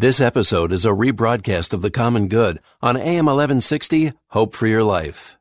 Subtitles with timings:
[0.00, 4.82] This episode is a rebroadcast of The Common Good on AM 1160 Hope for Your
[4.82, 5.36] Life.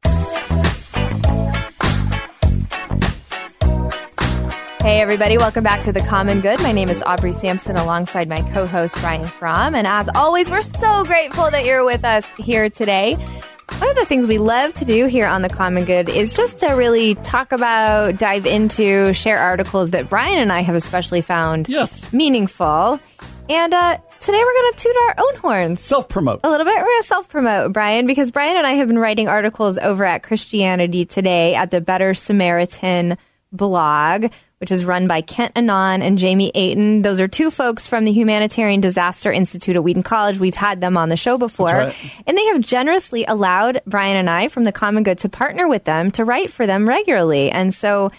[4.81, 6.59] Hey, everybody, welcome back to The Common Good.
[6.59, 9.75] My name is Aubrey Sampson alongside my co host, Brian Fromm.
[9.75, 13.13] And as always, we're so grateful that you're with us here today.
[13.13, 16.59] One of the things we love to do here on The Common Good is just
[16.59, 21.69] to really talk about, dive into, share articles that Brian and I have especially found
[21.69, 22.11] Yes.
[22.11, 22.99] meaningful.
[23.47, 25.81] And uh, today we're going to toot our own horns.
[25.81, 26.41] Self promote.
[26.43, 26.75] A little bit.
[26.75, 30.05] We're going to self promote, Brian, because Brian and I have been writing articles over
[30.05, 33.17] at Christianity Today at the Better Samaritan
[33.51, 37.01] blog, which is run by Kent Annan and Jamie Aten.
[37.01, 40.37] Those are two folks from the Humanitarian Disaster Institute at Wheaton College.
[40.37, 41.67] We've had them on the show before.
[41.67, 41.95] Right.
[42.27, 45.85] And they have generously allowed Brian and I from the Common Good to partner with
[45.85, 47.49] them to write for them regularly.
[47.49, 48.11] And so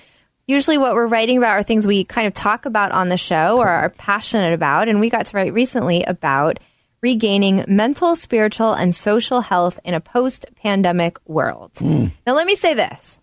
[0.50, 3.58] usually what we're writing about are things we kind of talk about on the show
[3.58, 4.88] or are passionate about.
[4.88, 6.58] And we got to write recently about
[7.00, 11.72] regaining mental, spiritual, and social health in a post pandemic world.
[11.78, 12.08] Hmm.
[12.26, 13.18] Now, let me say this.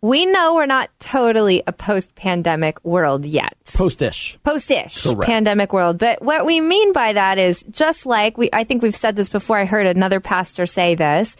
[0.00, 4.38] We know we're not totally a post pandemic world yet Post-ish.
[4.44, 5.96] post-ish pandemic world.
[5.98, 9.30] But what we mean by that is just like we, I think we've said this
[9.30, 9.58] before.
[9.58, 11.38] I heard another pastor say this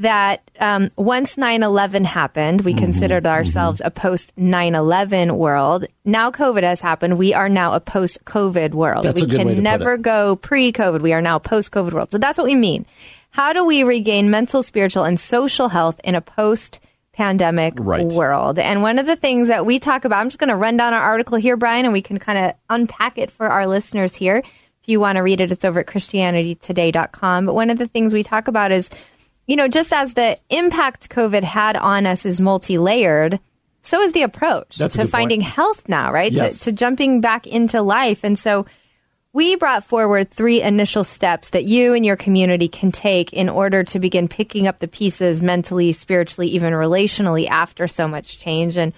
[0.00, 2.66] that um, once 9-11 happened, Mm-hmm.
[2.66, 5.84] we considered ourselves a post 9-11 world.
[6.04, 7.16] Now COVID has happened.
[7.18, 9.04] We are now a post COVID world.
[9.04, 11.00] That's we a good can way to put never go pre COVID.
[11.00, 12.10] We are now post COVID world.
[12.10, 12.86] So that's what we mean.
[13.30, 16.80] How do we regain mental, spiritual, and social health in a post
[17.12, 18.06] pandemic Right.
[18.06, 18.58] world?
[18.58, 20.94] And one of the things that we talk about, I'm just going to run down
[20.94, 24.38] our article here, Brian, and we can kind of unpack it for our listeners here.
[24.82, 27.46] If you want to read it, it's over at ChristianityToday.com.
[27.46, 28.90] But one of the things we talk about is,
[29.50, 33.40] you know, just as the impact COVID had on us is multi layered,
[33.82, 35.52] so is the approach That's to finding point.
[35.52, 36.30] health now, right?
[36.30, 36.60] Yes.
[36.60, 38.22] To, to jumping back into life.
[38.22, 38.66] And so
[39.32, 43.82] we brought forward three initial steps that you and your community can take in order
[43.82, 48.76] to begin picking up the pieces mentally, spiritually, even relationally after so much change.
[48.76, 48.92] And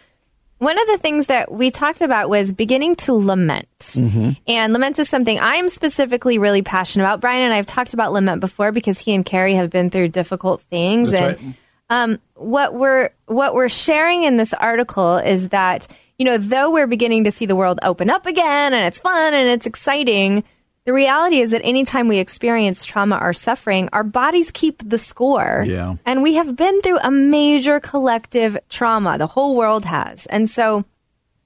[0.62, 3.68] one of the things that we talked about was beginning to lament.
[3.80, 4.30] Mm-hmm.
[4.46, 7.20] And lament is something I'm specifically really passionate about.
[7.20, 10.08] Brian and I have talked about lament before because he and Carrie have been through
[10.08, 11.10] difficult things.
[11.10, 11.56] That's and right.
[11.90, 16.86] um, what we're what we're sharing in this article is that you know though we're
[16.86, 20.44] beginning to see the world open up again and it's fun and it's exciting
[20.84, 25.64] the reality is that anytime we experience trauma or suffering our bodies keep the score
[25.66, 25.96] Yeah.
[26.04, 30.84] and we have been through a major collective trauma the whole world has and so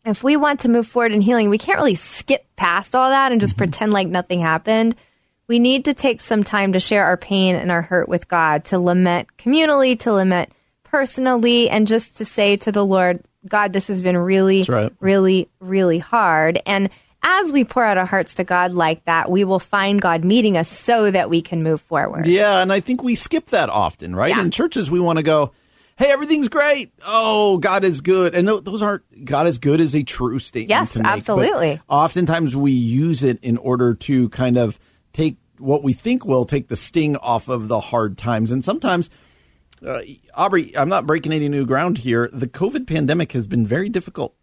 [0.06, 3.32] if we want to move forward in healing, we can't really skip past all that
[3.32, 3.58] and just mm-hmm.
[3.58, 4.94] pretend like nothing happened.
[5.48, 8.64] We need to take some time to share our pain and our hurt with God,
[8.66, 10.50] to lament communally, to lament
[10.84, 14.92] personally, and just to say to the Lord, God, this has been really, right.
[15.00, 16.60] really, really hard.
[16.66, 16.88] And
[17.26, 20.56] as we pour out our hearts to God like that, we will find God meeting
[20.56, 22.26] us so that we can move forward.
[22.26, 24.34] Yeah, and I think we skip that often, right?
[24.34, 24.42] Yeah.
[24.42, 25.52] In churches, we want to go,
[25.96, 26.92] "Hey, everything's great.
[27.04, 30.70] Oh, God is good." And those aren't God is good is a true statement.
[30.70, 31.80] Yes, make, absolutely.
[31.88, 34.78] Oftentimes, we use it in order to kind of
[35.12, 39.10] take what we think will take the sting off of the hard times, and sometimes.
[39.86, 40.00] Uh,
[40.34, 42.30] Aubrey, I'm not breaking any new ground here.
[42.32, 44.34] The COVID pandemic has been very difficult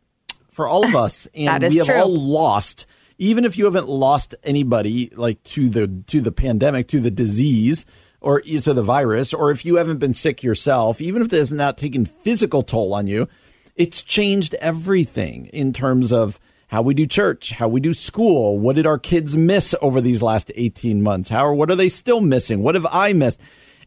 [0.53, 1.95] for all of us, and we have true.
[1.95, 2.85] all lost.
[3.19, 7.85] Even if you haven't lost anybody like to the to the pandemic, to the disease,
[8.21, 11.51] or to the virus, or if you haven't been sick yourself, even if it has
[11.51, 13.27] not taken physical toll on you,
[13.75, 18.57] it's changed everything in terms of how we do church, how we do school.
[18.57, 21.29] What did our kids miss over these last 18 months?
[21.29, 22.63] How what are they still missing?
[22.63, 23.39] What have I missed?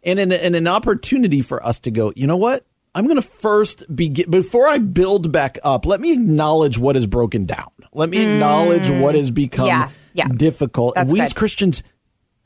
[0.05, 2.65] And in, in an opportunity for us to go, you know what?
[2.97, 5.85] I'm going to first begin before I build back up.
[5.85, 7.71] Let me acknowledge what is broken down.
[7.93, 9.69] Let me acknowledge what has become Mm.
[9.69, 10.29] Yeah, yeah.
[10.29, 10.95] difficult.
[10.95, 11.27] That's we good.
[11.27, 11.83] as Christians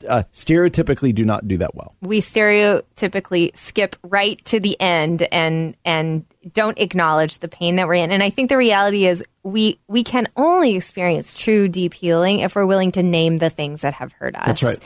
[0.07, 1.95] uh, stereotypically do not do that well.
[2.01, 7.93] we stereotypically skip right to the end and and don't acknowledge the pain that we're
[7.95, 8.11] in.
[8.11, 12.55] And I think the reality is we we can only experience true deep healing if
[12.55, 14.45] we're willing to name the things that have hurt us.
[14.45, 14.79] That's right.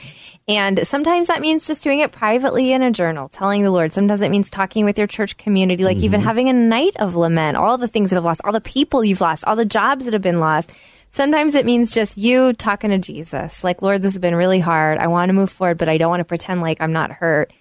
[0.47, 3.91] And sometimes that means just doing it privately in a journal, telling the Lord.
[3.91, 6.27] Sometimes it means talking with your church community, like even Mm-hmm.
[6.27, 9.21] having a night of lament, all the things that have lost, all the people you've
[9.21, 10.71] lost, all the jobs that have been lost.
[11.09, 13.63] Sometimes it means just you talking to Jesus.
[13.63, 14.99] Like, Lord, this has been really hard.
[14.99, 17.51] I want to move forward, but I don't want to pretend like I'm not hurt.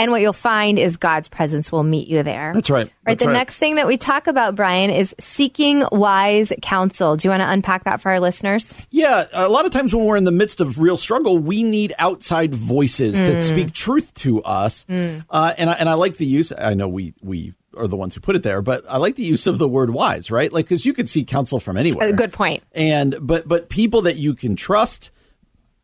[0.00, 2.52] And what you'll find is God's presence will meet you there.
[2.54, 2.86] That's right.
[2.86, 2.92] Right.
[3.04, 3.34] That's the right.
[3.34, 7.16] next thing that we talk about, Brian, is seeking wise counsel.
[7.16, 8.74] Do you want to unpack that for our listeners?
[8.90, 11.92] Yeah, a lot of times when we're in the midst of real struggle, we need
[11.98, 13.26] outside voices Mm.
[13.26, 14.86] to speak truth to us.
[14.88, 16.50] Uh, and I, and I like the use.
[16.56, 19.22] I know we we are the ones who put it there, but I like the
[19.24, 20.52] use of the word wise, right?
[20.52, 22.10] Like because you could seek counsel from anywhere.
[22.12, 22.62] Good point.
[22.72, 25.10] And but but people that you can trust,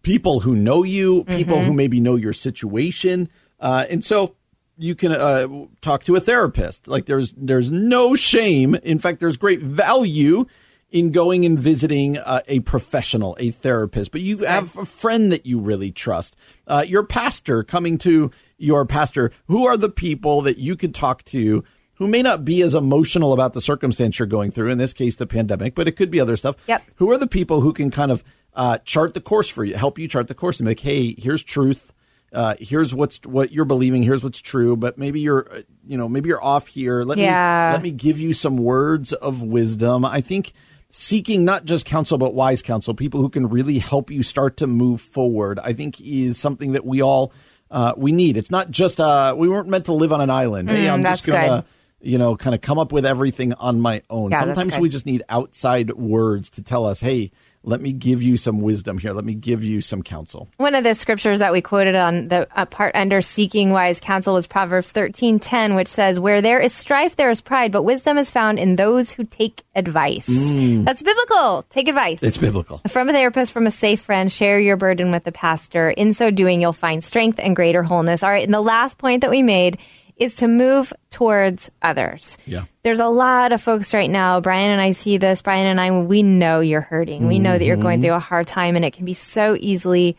[0.02, 1.66] people who know you, people Mm-hmm.
[1.66, 3.28] who maybe know your situation,
[3.60, 4.34] uh, and so
[4.78, 5.46] you can uh,
[5.80, 6.88] talk to a therapist.
[6.88, 8.74] Like there's there's no shame.
[8.76, 10.46] In fact, there's great value
[10.90, 14.12] in going and visiting uh, a professional, a therapist.
[14.12, 16.36] But you have a friend that you really trust,
[16.66, 19.32] uh, your pastor coming to your pastor.
[19.48, 21.64] Who are the people that you could talk to?
[21.94, 25.16] Who may not be as emotional about the circumstance you're going through, in this case,
[25.16, 26.56] the pandemic, but it could be other stuff.
[26.68, 26.82] Yep.
[26.96, 28.22] Who are the people who can kind of
[28.54, 31.14] uh, chart the course for you, help you chart the course, and be like, hey,
[31.18, 31.92] here's truth.
[32.36, 34.02] Uh, here's what's what you're believing.
[34.02, 34.76] Here's what's true.
[34.76, 37.02] But maybe you're, uh, you know, maybe you're off here.
[37.02, 37.70] Let Yeah.
[37.70, 40.04] me let me give you some words of wisdom.
[40.04, 40.52] I think
[40.90, 44.66] seeking not just counsel but wise counsel, people who can really help you start to
[44.66, 45.58] move forward.
[45.58, 47.32] I think is something that we all
[47.70, 48.36] uh, we need.
[48.36, 50.68] It's not just uh, we weren't meant to live on an island.
[50.68, 51.62] hey, I'm Mm, just gonna.
[51.62, 51.64] good.
[51.98, 54.30] You know, kind of come up with everything on my own.
[54.30, 57.32] Yeah, Sometimes we just need outside words to tell us, hey,
[57.66, 59.12] let me give you some wisdom here.
[59.12, 60.48] Let me give you some counsel.
[60.56, 64.34] One of the scriptures that we quoted on the uh, part under seeking wise counsel
[64.34, 68.30] was Proverbs 13:10 which says where there is strife there is pride but wisdom is
[68.30, 70.26] found in those who take advice.
[70.28, 71.64] That's biblical.
[71.68, 72.22] Take advice.
[72.22, 72.80] It's biblical.
[72.88, 75.90] from a therapist, from a safe friend, share your burden with the pastor.
[75.90, 78.22] In so doing, you'll find strength and greater wholeness.
[78.22, 78.44] All right.
[78.44, 79.78] And the last point that we made
[80.16, 82.38] is to move towards others.
[82.46, 82.64] Yeah.
[82.82, 84.40] There's a lot of folks right now.
[84.40, 85.42] Brian and I see this.
[85.42, 87.26] Brian and I, we know you're hurting.
[87.26, 90.16] We know that you're going through a hard time, and it can be so easily,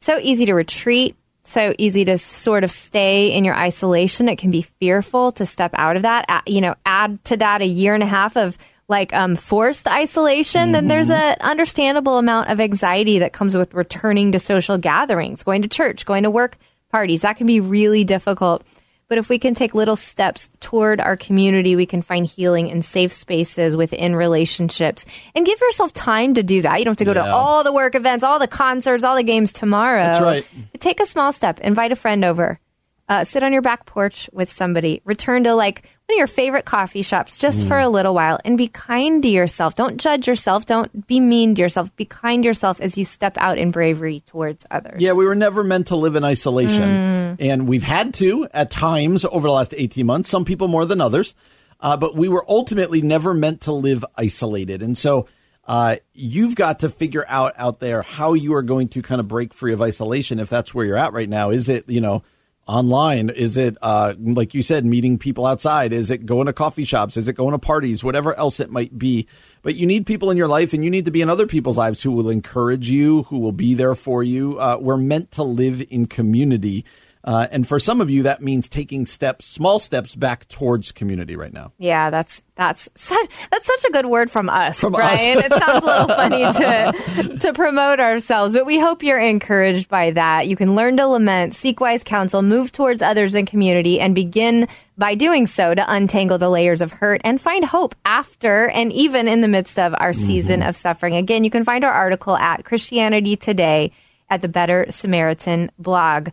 [0.00, 1.16] so easy to retreat.
[1.42, 4.28] So easy to sort of stay in your isolation.
[4.28, 6.42] It can be fearful to step out of that.
[6.46, 8.58] You know, add to that a year and a half of
[8.88, 10.72] like um, forced isolation.
[10.72, 15.62] Then there's an understandable amount of anxiety that comes with returning to social gatherings, going
[15.62, 16.58] to church, going to work
[16.90, 17.22] parties.
[17.22, 18.66] That can be really difficult.
[19.10, 22.80] But if we can take little steps toward our community, we can find healing in
[22.80, 25.04] safe spaces within relationships
[25.34, 26.78] and give yourself time to do that.
[26.78, 29.24] You don't have to go to all the work events, all the concerts, all the
[29.24, 30.04] games tomorrow.
[30.04, 30.46] That's right.
[30.70, 32.60] But take a small step, invite a friend over,
[33.08, 37.02] uh, sit on your back porch with somebody, return to like of your favorite coffee
[37.02, 37.92] shops just for a Mm.
[37.92, 39.74] little while and be kind to yourself.
[39.74, 40.66] Don't judge yourself.
[40.66, 41.94] Don't be mean to yourself.
[41.96, 45.00] Be kind to yourself as you step out in bravery towards others.
[45.00, 47.36] Yeah, we were never meant to live in isolation.
[47.38, 51.00] And we've had to at times over the last 18 months, some people more than
[51.00, 51.34] others.
[51.80, 54.82] Uh, but we were ultimately never meant to live isolated.
[54.82, 55.26] And so
[55.66, 59.28] uh, you've got to figure out out there how you are going to kind of
[59.28, 61.50] break free of isolation if that's where you're at right now.
[61.50, 62.22] Is it, you know,
[62.66, 63.30] online?
[63.30, 65.92] Is it, uh, like you said, meeting people outside?
[65.92, 67.16] Is it going to coffee shops?
[67.16, 68.04] Is it going to parties?
[68.04, 69.26] Whatever else it might be.
[69.62, 71.78] But you need people in your life and you need to be in other people's
[71.78, 74.58] lives who will encourage you, who will be there for you.
[74.58, 76.84] Uh, we're meant to live in community.
[77.22, 81.36] Uh, and for some of you, that means taking steps, small steps back towards community
[81.36, 81.72] right now.
[81.78, 85.20] Yeah, that's that's such, that's such a good word from us, From us.
[85.22, 90.12] It sounds a little funny to to promote ourselves, but we hope you're encouraged by
[90.12, 90.48] that.
[90.48, 94.66] You can learn to lament, seek wise counsel, move towards others in community, and begin
[94.96, 99.28] by doing so to untangle the layers of hurt and find hope after and even
[99.28, 101.16] in the midst of our season of suffering.
[101.16, 103.92] Again, you can find our article at Christianity Today
[104.28, 106.28] at the Better Samaritan blog.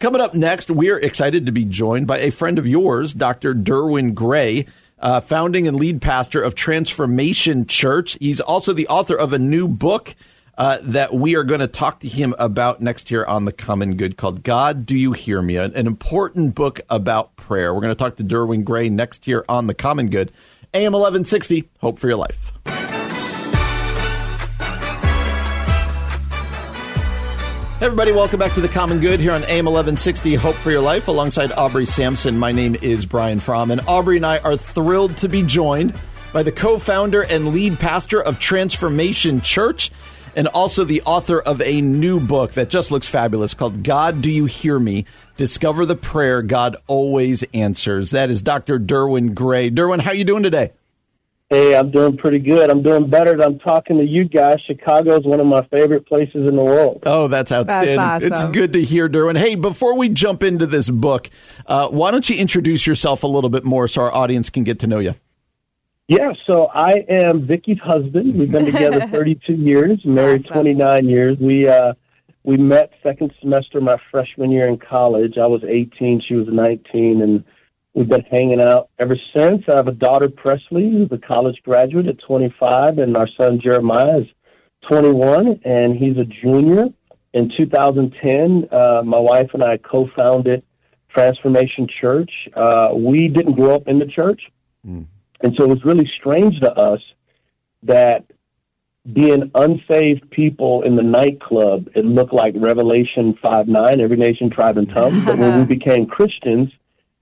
[0.00, 3.52] Coming up next, we're excited to be joined by a friend of yours, Dr.
[3.52, 4.66] Derwin Gray,
[5.00, 8.16] uh, founding and lead pastor of Transformation Church.
[8.20, 10.14] He's also the author of a new book
[10.56, 13.96] uh, that we are going to talk to him about next year on the Common
[13.96, 15.56] Good called God Do You Hear Me?
[15.56, 17.74] An, an important book about prayer.
[17.74, 20.30] We're going to talk to Derwin Gray next year on the Common Good.
[20.74, 22.52] AM 1160, Hope for Your Life.
[27.86, 31.06] Everybody, welcome back to the Common Good here on AM 1160 Hope for Your Life
[31.06, 32.36] alongside Aubrey Sampson.
[32.36, 35.98] My name is Brian Fromm, and Aubrey and I are thrilled to be joined
[36.32, 39.92] by the co founder and lead pastor of Transformation Church
[40.34, 44.30] and also the author of a new book that just looks fabulous called God Do
[44.30, 45.04] You Hear Me?
[45.36, 48.10] Discover the Prayer God Always Answers.
[48.10, 48.80] That is Dr.
[48.80, 49.70] Derwin Gray.
[49.70, 50.72] Derwin, how you doing today?
[51.50, 52.70] Hey, I'm doing pretty good.
[52.70, 54.56] I'm doing better than I'm talking to you guys.
[54.66, 57.02] Chicago is one of my favorite places in the world.
[57.06, 57.98] Oh, that's outstanding.
[57.98, 58.32] awesome.
[58.32, 59.38] It's good to hear, Derwin.
[59.38, 61.30] Hey, before we jump into this book,
[61.66, 64.80] uh, why don't you introduce yourself a little bit more so our audience can get
[64.80, 65.14] to know you?
[66.06, 68.34] Yeah, so I am Vicky's husband.
[68.34, 70.54] We've been together 32 years, married awesome.
[70.54, 71.38] 29 years.
[71.38, 71.94] We uh,
[72.44, 75.38] we met second semester my freshman year in college.
[75.38, 77.44] I was 18, she was 19, and
[77.94, 79.62] we've been hanging out ever since.
[79.68, 84.20] I have a daughter, Presley, who's a college graduate at 25, and our son Jeremiah
[84.20, 84.26] is
[84.88, 86.86] 21, and he's a junior.
[87.34, 90.62] In 2010, uh, my wife and I co-founded
[91.10, 92.30] Transformation Church.
[92.54, 94.42] Uh, we didn't grow up in the church.
[95.40, 97.00] And so it was really strange to us
[97.84, 98.24] that
[99.12, 104.76] being unsaved people in the nightclub, it looked like Revelation 5 9, every nation, tribe,
[104.78, 105.24] and tongue.
[105.24, 106.70] But when we became Christians,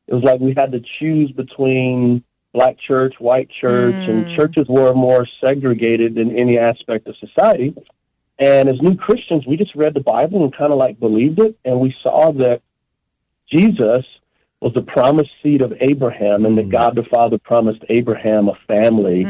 [0.09, 2.23] it was like we had to choose between
[2.53, 7.75] black church, white church, and churches were more segregated in any aspect of society.
[8.39, 11.59] And as new Christians, we just read the Bible and kind of like believed it.
[11.65, 12.63] And we saw that
[13.51, 14.05] Jesus
[14.61, 19.25] was the promised seed of Abraham, and that God the Father promised Abraham a family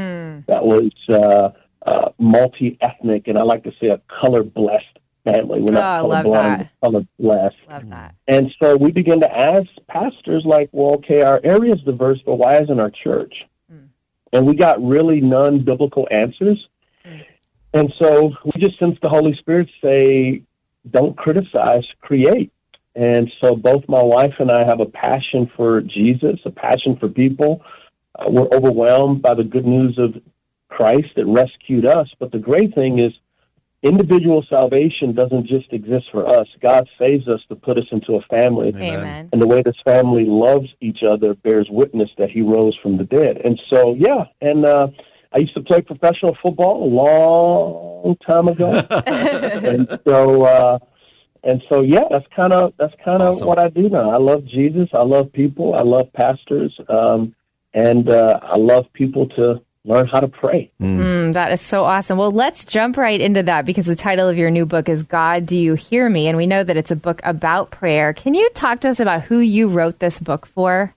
[0.46, 1.50] that was uh,
[1.84, 5.60] uh, multi ethnic, and I like to say a color blessed family.
[5.60, 7.56] We're Oh, not love colorblind, but color blessed.
[7.68, 8.14] Love that.
[8.28, 12.36] And so we began to ask pastors, like, well, okay, our area is diverse, but
[12.36, 13.34] why isn't our church?
[14.32, 16.58] And we got really non biblical answers.
[17.72, 20.42] And so we just sensed the Holy Spirit say,
[20.90, 22.52] don't criticize, create.
[22.94, 27.08] And so both my wife and I have a passion for Jesus, a passion for
[27.08, 27.62] people.
[28.18, 30.14] Uh, we're overwhelmed by the good news of
[30.70, 32.08] Christ that rescued us.
[32.18, 33.12] But the great thing is,
[33.82, 36.46] individual salvation doesn't just exist for us.
[36.62, 38.68] God saves us to put us into a family.
[38.68, 39.28] Amen.
[39.32, 43.04] And the way this family loves each other bears witness that he rose from the
[43.04, 43.40] dead.
[43.44, 44.88] And so, yeah, and uh,
[45.32, 48.70] I used to play professional football a long time ago.
[49.06, 50.78] and so, uh,
[51.44, 53.46] and so, yeah, that's kind of that's kind of Awesome.
[53.46, 54.10] what I do now.
[54.10, 54.88] I love Jesus.
[54.92, 55.74] I love people.
[55.74, 57.34] I love pastors, um,
[57.72, 60.70] and uh, I love people to learn how to pray.
[60.80, 62.18] Mm, that is so awesome.
[62.18, 65.46] Well, let's jump right into that because the title of your new book is God,
[65.46, 66.26] Do You Hear Me?
[66.26, 68.12] And we know that it's a book about prayer.
[68.12, 70.94] Can you talk to us about who you wrote this book for?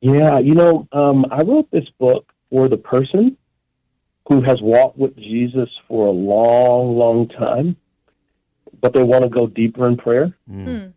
[0.00, 3.36] Yeah, you know, um, I wrote this book for the person
[4.28, 7.76] who has walked with Jesus for a long, long time,
[8.80, 10.32] but they want to go deeper in prayer.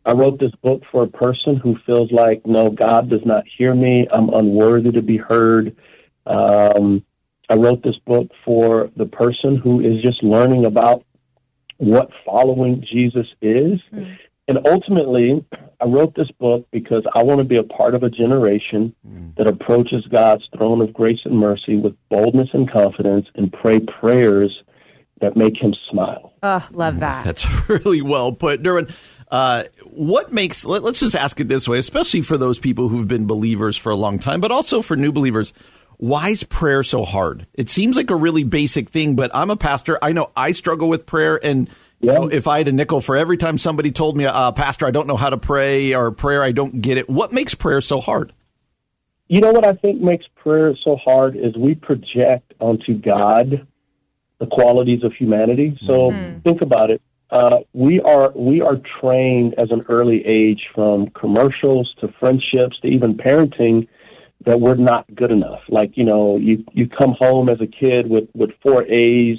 [0.06, 3.74] I wrote this book for a person who feels like, no, God does not hear
[3.74, 4.08] me.
[4.12, 5.76] I'm unworthy to be heard.
[6.26, 7.04] Um,
[7.50, 11.04] I wrote this book for the person who is just learning about
[11.78, 13.80] what following Jesus is.
[14.48, 15.46] And ultimately,
[15.80, 18.96] I wrote this book because I want to be a part of a generation
[19.38, 24.52] that approaches God's throne of grace and mercy with boldness and confidence and pray prayers
[25.22, 26.34] that make him smile.
[26.44, 27.26] Oh, love that.
[27.26, 28.94] That's really well put, Derwin.
[29.30, 30.66] Uh, what makes?
[30.66, 33.92] Let, us just ask it this way, especially for those people who've been believers for
[33.92, 35.54] a long time, but also for new believers.
[36.02, 37.46] Why is prayer so hard?
[37.54, 40.00] It seems like a really basic thing, but I'm a pastor.
[40.02, 43.16] I know I struggle with prayer, and you know, if I had a nickel for
[43.16, 46.42] every time somebody told me, uh, "Pastor, I don't know how to pray," or "Prayer,
[46.42, 48.34] I don't get it," what makes prayer so hard?
[49.28, 53.68] You know what I think makes prayer so hard is we project onto God
[54.40, 55.78] the qualities of humanity.
[55.86, 56.10] So
[56.44, 57.00] think about it.
[57.30, 62.88] Uh, we are we are trained as an early age from commercials to friendships to
[62.88, 63.88] even parenting
[64.46, 65.62] that we're not good enough.
[65.70, 69.38] Like you know, you you come home as a kid with with four A's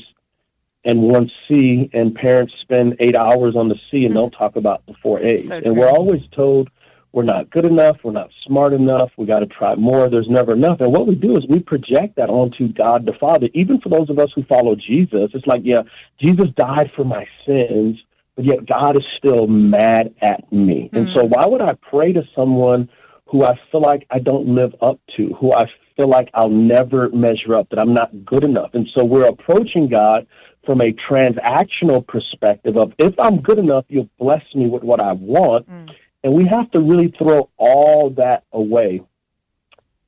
[0.85, 4.85] and one C, and parents spend eight hours on the C and don't talk about
[4.87, 5.49] the four A's.
[5.49, 6.71] So and we're always told
[7.13, 10.09] we're not good enough, we're not smart enough, we got to try more.
[10.09, 10.81] There's never enough.
[10.81, 13.49] And what we do is we project that onto God the Father.
[13.53, 15.83] Even for those of us who follow Jesus, it's like, yeah,
[16.19, 17.99] Jesus died for my sins,
[18.35, 20.89] but yet God is still mad at me.
[20.95, 21.15] And mm.
[21.15, 22.89] so why would I pray to someone
[23.33, 25.65] who I feel like I don't live up to, who I
[25.97, 28.71] feel like I'll never measure up, that I'm not good enough?
[28.75, 30.27] And so we're approaching God
[30.67, 35.13] from a transactional perspective of if I'm good enough, you'll bless me with what I
[35.13, 35.69] want.
[35.69, 35.91] Mm.
[36.23, 39.01] And we have to really throw all that away.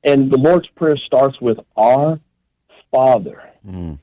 [0.03, 2.19] And the Lord's Prayer starts with our
[2.91, 3.41] Father.
[3.67, 3.97] Mm.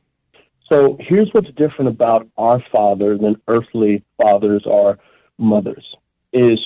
[0.71, 4.99] So here's what's different about our Father than earthly fathers or
[5.38, 5.85] mothers
[6.33, 6.59] is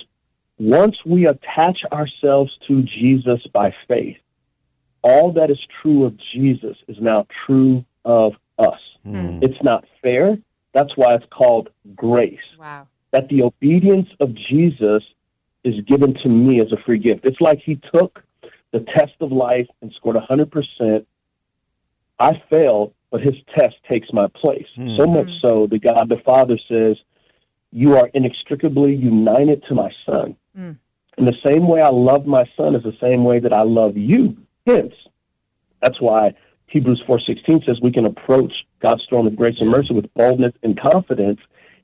[0.58, 4.16] once we attach ourselves to Jesus by faith,
[5.02, 8.80] all that is true of Jesus is now true of us.
[9.04, 9.38] Hmm.
[9.42, 10.38] It's not fair.
[10.72, 12.88] That's why it's called grace Wow.
[13.12, 15.02] that the obedience of Jesus
[15.64, 17.25] is given to me as a free gift.
[17.25, 18.22] It's like he took
[18.72, 21.06] the test of life and scored 100%.
[22.18, 24.66] I failed, but his test takes my place.
[24.75, 24.96] Hmm.
[24.98, 25.46] So much hmm.
[25.48, 26.96] so that God the Father says,
[27.73, 30.37] You are inextricably united to my Son.
[30.58, 30.76] Mm.
[31.18, 33.96] And the same way I love my Son is the same way that I love
[33.96, 34.37] you.
[34.66, 34.94] Hence,
[35.80, 36.35] that's why
[36.66, 40.78] Hebrews 4:16 says we can approach God's throne of grace and mercy with boldness and
[40.78, 41.40] confidence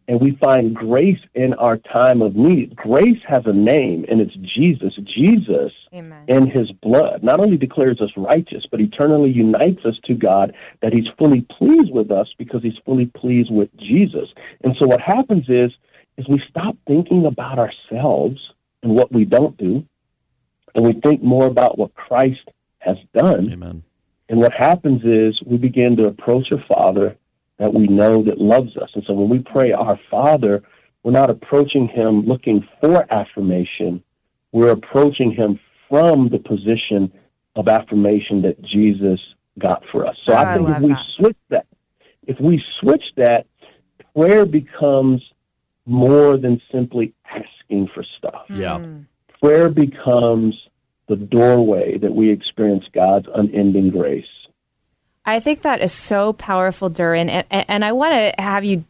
[0.09, 2.75] and we find grace in our time of need.
[2.77, 4.95] Grace has a name, and it's Jesus.
[5.15, 6.25] Jesus Amen.
[6.29, 10.93] in his blood not only declares us righteous, but eternally unites us to God that
[10.93, 14.29] he's fully pleased with us because he's fully pleased with Jesus.
[14.65, 15.71] And so what happens is,
[16.19, 18.39] is we stop thinking about ourselves
[18.83, 19.87] and what we don't do,
[20.75, 23.51] and we think more about what Christ has done.
[23.53, 23.85] Amen.
[24.29, 27.17] And what happens is we begin to approach a Father
[27.59, 28.91] that we know that loves us.
[28.95, 30.63] And so when we pray, Our Father,
[31.03, 34.03] we're not approaching Him looking for affirmation.
[34.53, 37.13] We're approaching Him from the position
[37.57, 39.21] of affirmation that Jesus
[39.59, 40.17] got for us.
[40.27, 41.05] So Oh, I I think if love we that.
[41.17, 41.67] switch that,
[42.27, 43.47] if we switch that,
[44.17, 45.23] prayer becomes
[45.87, 48.79] more than simply asking for stuff Yeah.
[48.79, 49.01] Hmm.
[49.43, 50.55] prayer becomes
[51.09, 54.25] the doorway that we experience God's unending grace.
[55.25, 58.85] I think that is so powerful, Derwin, and, and I want to have you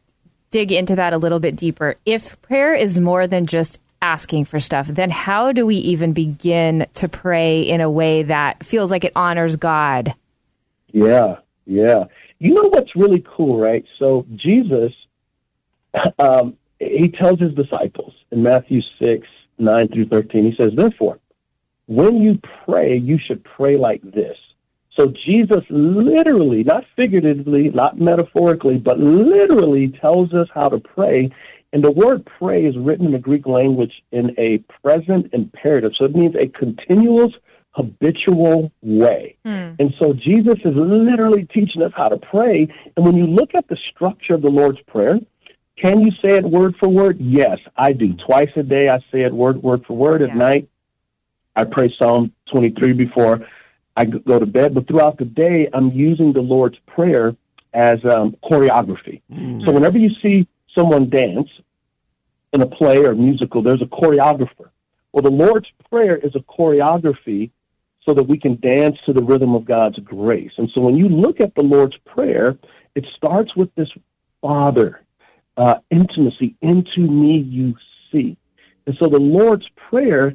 [0.50, 1.96] dig into that a little bit deeper.
[2.06, 6.86] If prayer is more than just asking for stuff, then how do we even begin
[6.94, 10.14] to pray in a way that feels like it honors God?
[10.88, 11.36] Yeah,
[11.66, 12.04] yeah.
[12.38, 13.84] You know what's really cool, right?
[13.98, 14.92] So Jesus,
[16.18, 19.26] um, he tells his disciples in Matthew 6,
[19.58, 21.18] 9 through 13, he says, Therefore,
[21.86, 24.36] when you pray, you should pray like this.
[24.98, 31.30] So Jesus literally, not figuratively, not metaphorically, but literally tells us how to pray.
[31.72, 35.92] And the word pray is written in the Greek language in a present imperative.
[35.98, 37.32] So it means a continuous,
[37.70, 39.36] habitual way.
[39.44, 39.72] Hmm.
[39.78, 42.68] And so Jesus is literally teaching us how to pray.
[42.96, 45.18] And when you look at the structure of the Lord's Prayer,
[45.82, 47.16] can you say it word for word?
[47.18, 48.12] Yes, I do.
[48.26, 50.20] Twice a day, I say it word word for word.
[50.20, 50.28] Yeah.
[50.28, 50.68] At night,
[51.56, 53.40] I pray Psalm 23 before
[53.96, 54.74] I go to bed.
[54.74, 57.36] But throughout the day, I'm using the Lord's Prayer
[57.74, 59.22] as um, choreography.
[59.64, 61.48] So whenever you see someone dance
[62.52, 64.70] in a play or musical, there's a choreographer.
[65.12, 67.50] Well, the Lord's Prayer is a choreography
[68.04, 70.50] so that we can dance to the rhythm of God's grace.
[70.56, 72.58] And so when you look at the Lord's Prayer,
[72.94, 73.88] it starts with this
[74.40, 75.02] Father,
[75.56, 77.74] uh, intimacy, into me you
[78.10, 78.36] see.
[78.86, 80.34] And so the Lord's Prayer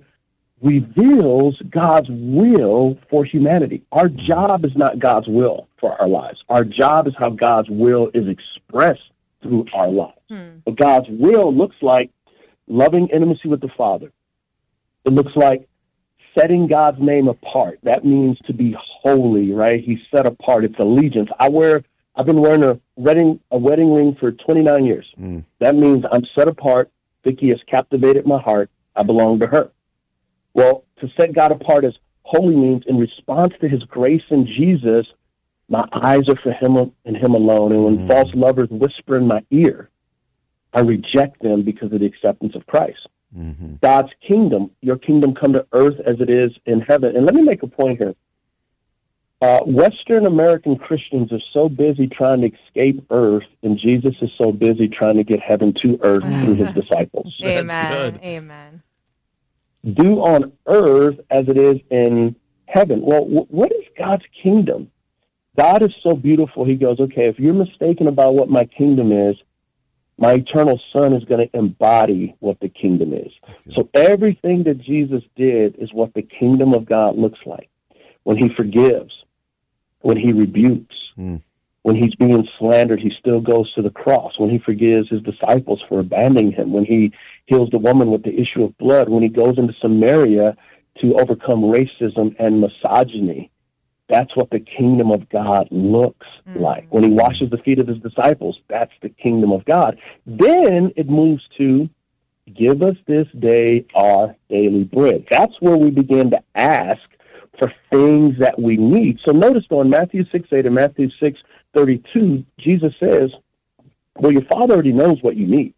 [0.62, 3.84] reveals God's will for humanity.
[3.92, 6.40] Our job is not God's will for our lives.
[6.50, 10.18] Our job is how God's will is expressed through our lives.
[10.30, 10.60] Hmm.
[10.66, 12.10] But God's will looks like
[12.68, 14.12] loving intimacy with the Father.
[15.06, 15.68] It looks like
[16.38, 17.80] setting God's name apart.
[17.84, 19.84] That means to be holy, right?
[19.84, 20.66] He's set apart.
[20.66, 21.30] It's allegiance.
[21.40, 21.84] I wear
[22.16, 25.06] I've been wearing a wedding a wedding ring for 29 years.
[25.16, 25.40] Hmm.
[25.60, 26.92] That means I'm set apart.
[27.24, 28.70] Vicky has captivated my heart.
[28.96, 29.72] I belong to her.
[30.58, 31.94] Well, to set God apart as
[32.24, 35.06] holy means in response to his grace in Jesus,
[35.70, 37.72] my eyes are for him and him alone.
[37.74, 39.90] And when false lovers whisper in my ear,
[40.74, 43.08] I reject them because of the acceptance of Christ.
[43.84, 47.16] God's kingdom, your kingdom come to earth as it is in heaven.
[47.16, 48.16] And let me make a point here.
[49.40, 54.52] Uh, Western American Christians are so busy trying to escape earth, and Jesus is so
[54.52, 57.32] busy trying to get heaven to earth through his disciples.
[57.46, 57.88] Amen.
[57.88, 58.20] good.
[58.24, 58.82] Amen.
[59.94, 62.36] Do on earth as it is in
[62.68, 63.02] heaven.
[63.02, 64.92] Well, wh- what is God's kingdom?
[65.58, 66.66] God is so beautiful.
[66.66, 69.36] He goes, okay, if you're mistaken about what my kingdom is,
[70.20, 73.32] my eternal son is going to embody what the kingdom is.
[73.76, 77.70] So everything that Jesus did is what the kingdom of God looks like.
[78.24, 79.14] When he forgives,
[80.02, 81.38] when he rebukes, hmm.
[81.84, 84.38] when he's being slandered, he still goes to the cross.
[84.40, 87.14] When he forgives his disciples for abandoning him, when he
[87.48, 90.56] heals the woman with the issue of blood, when he goes into Samaria
[91.02, 93.50] to overcome racism and misogyny,
[94.10, 96.60] that's what the kingdom of God looks mm-hmm.
[96.60, 96.88] like.
[96.90, 99.98] When he washes the feet of his disciples, that's the kingdom of God.
[100.26, 101.90] Then it moves to
[102.56, 105.26] give us this day our daily bread.
[105.30, 107.02] That's where we begin to ask
[107.60, 109.20] for things that we need.
[109.26, 111.40] So notice though in Matthew 6 8 and Matthew six
[111.74, 113.32] thirty two, Jesus says,
[114.16, 115.74] Well, your father already knows what you need.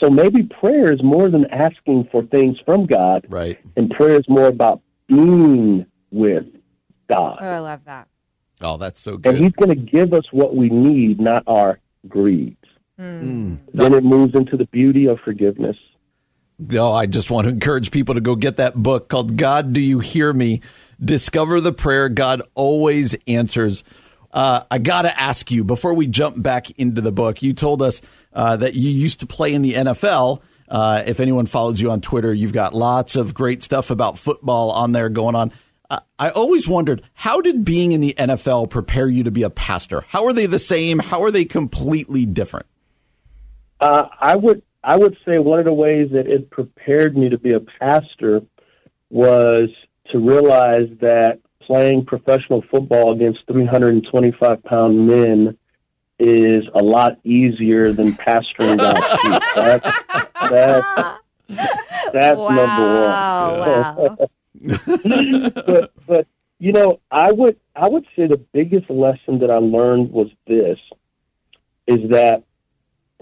[0.00, 3.58] So maybe prayer is more than asking for things from God, Right.
[3.76, 6.44] and prayer is more about being with
[7.08, 7.38] God.
[7.40, 8.08] Oh, I love that.
[8.60, 9.34] Oh, that's so good.
[9.36, 9.44] and.
[9.44, 11.78] He's going to give us what we need, not our
[12.08, 12.56] greeds.
[13.00, 13.58] Mm.
[13.74, 15.76] Then it moves into the beauty of forgiveness.
[16.58, 19.80] No, I just want to encourage people to go get that book called God Do
[19.80, 20.62] You Hear Me?
[21.02, 23.84] Discover the prayer God always answers.
[24.36, 27.80] Uh, I got to ask you before we jump back into the book, you told
[27.80, 28.02] us
[28.34, 30.42] uh, that you used to play in the NFL.
[30.68, 34.72] Uh, if anyone follows you on Twitter, you've got lots of great stuff about football
[34.72, 35.52] on there going on.
[35.88, 39.48] I, I always wondered how did being in the NFL prepare you to be a
[39.48, 40.04] pastor?
[40.06, 40.98] How are they the same?
[40.98, 42.66] How are they completely different?
[43.80, 47.38] Uh, I would I would say one of the ways that it prepared me to
[47.38, 48.42] be a pastor
[49.08, 49.70] was
[50.12, 55.56] to realize that playing professional football against 325 pound men
[56.18, 59.42] is a lot easier than pastoring God's sheep.
[59.54, 59.88] That's,
[60.50, 61.20] that's,
[62.12, 64.18] that's wow, number one.
[64.18, 64.28] wow.
[65.66, 66.26] but, but
[66.58, 70.78] you know, I would I would say the biggest lesson that I learned was this:
[71.86, 72.42] is that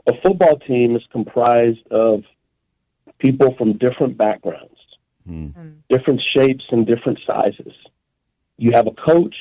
[0.07, 2.23] a football team is comprised of
[3.19, 4.79] people from different backgrounds,
[5.27, 5.47] hmm.
[5.47, 5.71] Hmm.
[5.89, 7.73] different shapes and different sizes.
[8.57, 9.37] You have a coach,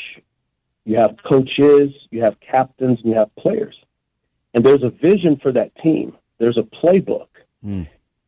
[0.86, 3.76] you have coaches, you have captains, and you have players.
[4.54, 6.16] And there's a vision for that team.
[6.40, 7.28] There's a playbook.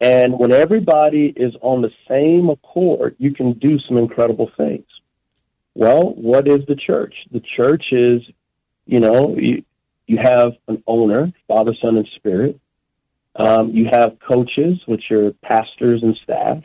[0.01, 4.85] And when everybody is on the same accord, you can do some incredible things.
[5.73, 7.15] Well, what is the church?
[7.31, 8.21] The church is,
[8.85, 9.63] you know, you,
[10.07, 12.59] you have an owner, Father, Son, and Spirit.
[13.35, 16.63] Um, you have coaches, which are pastors and staff.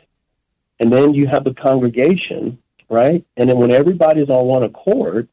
[0.79, 2.59] And then you have the congregation,
[2.91, 3.25] right?
[3.37, 5.29] And then when everybody's on one accord,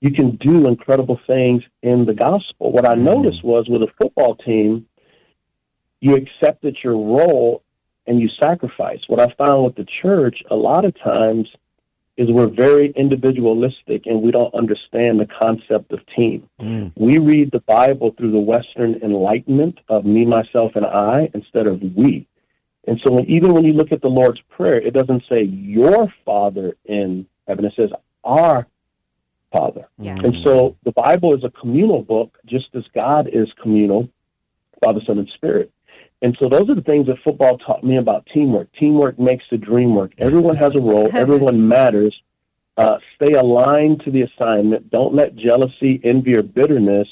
[0.00, 2.70] you can do incredible things in the gospel.
[2.70, 3.04] What I mm-hmm.
[3.04, 4.86] noticed was with a football team,
[6.00, 7.62] you accepted your role
[8.06, 9.00] and you sacrifice.
[9.08, 11.48] What I found with the church, a lot of times,
[12.16, 16.48] is we're very individualistic and we don't understand the concept of team.
[16.60, 16.92] Mm.
[16.96, 21.82] We read the Bible through the Western enlightenment of me, myself, and I instead of
[21.82, 22.26] we.
[22.86, 26.12] And so when, even when you look at the Lord's Prayer, it doesn't say your
[26.24, 27.90] Father in heaven, it says
[28.24, 28.66] our
[29.52, 29.88] Father.
[29.98, 30.16] Yeah.
[30.22, 34.08] And so the Bible is a communal book, just as God is communal,
[34.84, 35.72] Father, Son, and Spirit.
[36.22, 38.68] And so those are the things that football taught me about teamwork.
[38.78, 40.12] Teamwork makes the dream work.
[40.18, 41.10] Everyone has a role.
[41.14, 42.14] Everyone matters.
[42.76, 44.90] Uh, stay aligned to the assignment.
[44.90, 47.08] Don't let jealousy, envy, or bitterness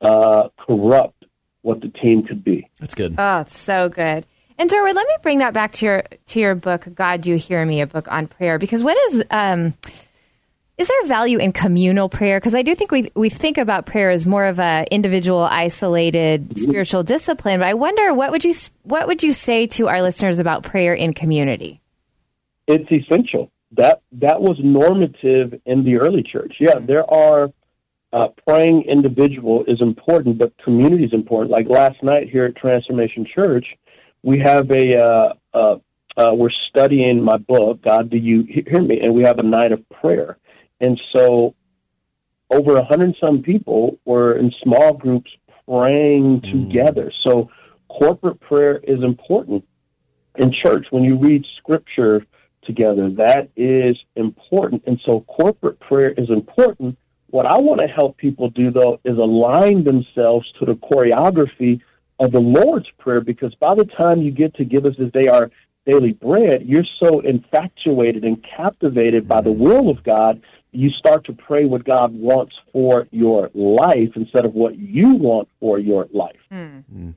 [0.00, 1.24] uh, corrupt
[1.62, 2.68] what the team could be.
[2.78, 3.14] That's good.
[3.18, 4.26] Oh, it's so good.
[4.58, 7.38] And Derwin, let me bring that back to your to your book, God Do You
[7.38, 8.58] Hear Me, a book on prayer.
[8.58, 9.74] Because what is um
[10.78, 12.40] is there value in communal prayer?
[12.40, 16.58] Because I do think we we think about prayer as more of a individual, isolated
[16.58, 17.60] spiritual discipline.
[17.60, 20.94] But I wonder what would you what would you say to our listeners about prayer
[20.94, 21.82] in community?
[22.66, 23.50] it's essential.
[23.72, 26.56] That that was normative in the early church.
[26.60, 27.50] Yeah, there are
[28.12, 31.50] uh, praying individual is important, but community is important.
[31.50, 33.66] Like last night here at Transformation Church,
[34.22, 35.76] we have a uh, uh,
[36.16, 37.82] uh, we're studying my book.
[37.82, 39.00] God, do you hear me?
[39.00, 40.38] And we have a night of prayer,
[40.80, 41.54] and so
[42.50, 45.30] over a hundred some people were in small groups
[45.66, 47.12] praying together.
[47.26, 47.50] So
[47.88, 49.64] corporate prayer is important
[50.36, 50.86] in church.
[50.90, 52.24] When you read scripture
[52.64, 54.84] together, that is important.
[54.86, 56.98] And so corporate prayer is important.
[57.28, 61.80] What I want to help people do though is align themselves to the choreography
[62.22, 65.26] of the Lord's Prayer because by the time you get to give us as they
[65.26, 65.50] are
[65.84, 69.62] daily bread, you're so infatuated and captivated by the mm-hmm.
[69.62, 74.54] will of God, you start to pray what God wants for your life instead of
[74.54, 76.38] what you want for your life.
[76.48, 76.78] Hmm.
[76.94, 77.14] Mm.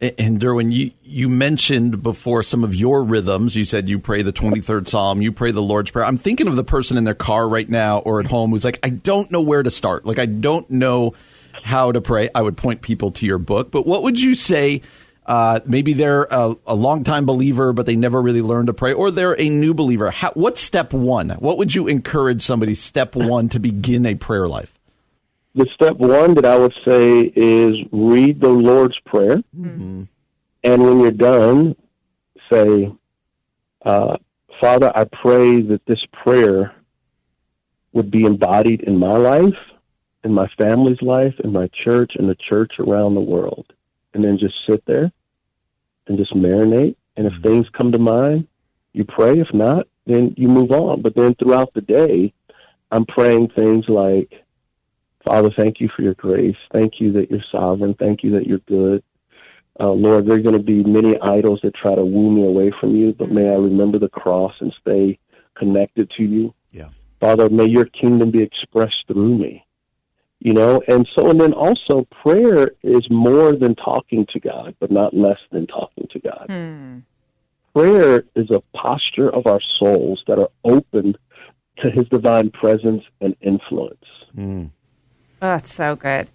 [0.00, 3.56] And Derwin, you, you mentioned before some of your rhythms.
[3.56, 6.04] You said you pray the 23rd Psalm, you pray the Lord's Prayer.
[6.04, 8.78] I'm thinking of the person in their car right now or at home who's like,
[8.82, 10.06] I don't know where to start.
[10.06, 11.14] Like, I don't know
[11.62, 12.28] how to pray.
[12.34, 13.70] I would point people to your book.
[13.70, 14.82] But what would you say?
[15.26, 19.10] Uh, maybe they're a, a longtime believer, but they never really learned to pray, or
[19.10, 20.10] they're a new believer.
[20.10, 21.30] How, what's step one?
[21.30, 24.72] What would you encourage somebody, step one, to begin a prayer life?
[25.54, 29.42] The step one that I would say is read the Lord's Prayer.
[29.54, 30.08] And
[30.64, 31.76] when you're done,
[32.50, 32.90] say,
[33.84, 34.16] uh,
[34.60, 36.74] Father, I pray that this prayer
[37.92, 39.56] would be embodied in my life,
[40.24, 43.72] in my family's life, in my church, and the church around the world.
[44.14, 45.12] And then just sit there
[46.06, 46.96] and just marinate.
[47.16, 48.48] And if things come to mind,
[48.92, 49.38] you pray.
[49.38, 51.02] If not, then you move on.
[51.02, 52.32] But then throughout the day,
[52.90, 54.32] I'm praying things like,
[55.24, 56.56] Father, thank you for your grace.
[56.72, 57.94] Thank you that you're sovereign.
[57.94, 59.02] Thank you that you're good.
[59.78, 62.72] Uh, Lord, there are going to be many idols that try to woo me away
[62.80, 65.18] from you, but may I remember the cross and stay
[65.56, 66.54] connected to you.
[66.72, 66.88] Yeah.
[67.20, 69.64] Father, may your kingdom be expressed through me.
[70.40, 74.90] You know, and so, and then also prayer is more than talking to God, but
[74.90, 76.46] not less than talking to God.
[77.74, 81.16] Prayer is a posture of our souls that are open
[81.78, 84.04] to his divine presence and influence.
[85.42, 86.28] Oh, it's so good.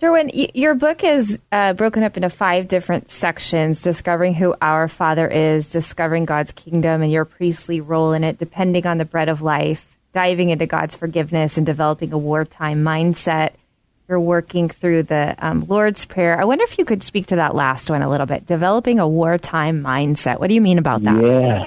[0.00, 4.88] Derwin, y- your book is uh, broken up into five different sections discovering who our
[4.88, 9.28] Father is, discovering God's kingdom and your priestly role in it, depending on the bread
[9.28, 13.52] of life, diving into God's forgiveness, and developing a wartime mindset.
[14.08, 16.40] You're working through the um, Lord's Prayer.
[16.40, 19.08] I wonder if you could speak to that last one a little bit developing a
[19.08, 20.40] wartime mindset.
[20.40, 21.22] What do you mean about that?
[21.22, 21.66] Yeah.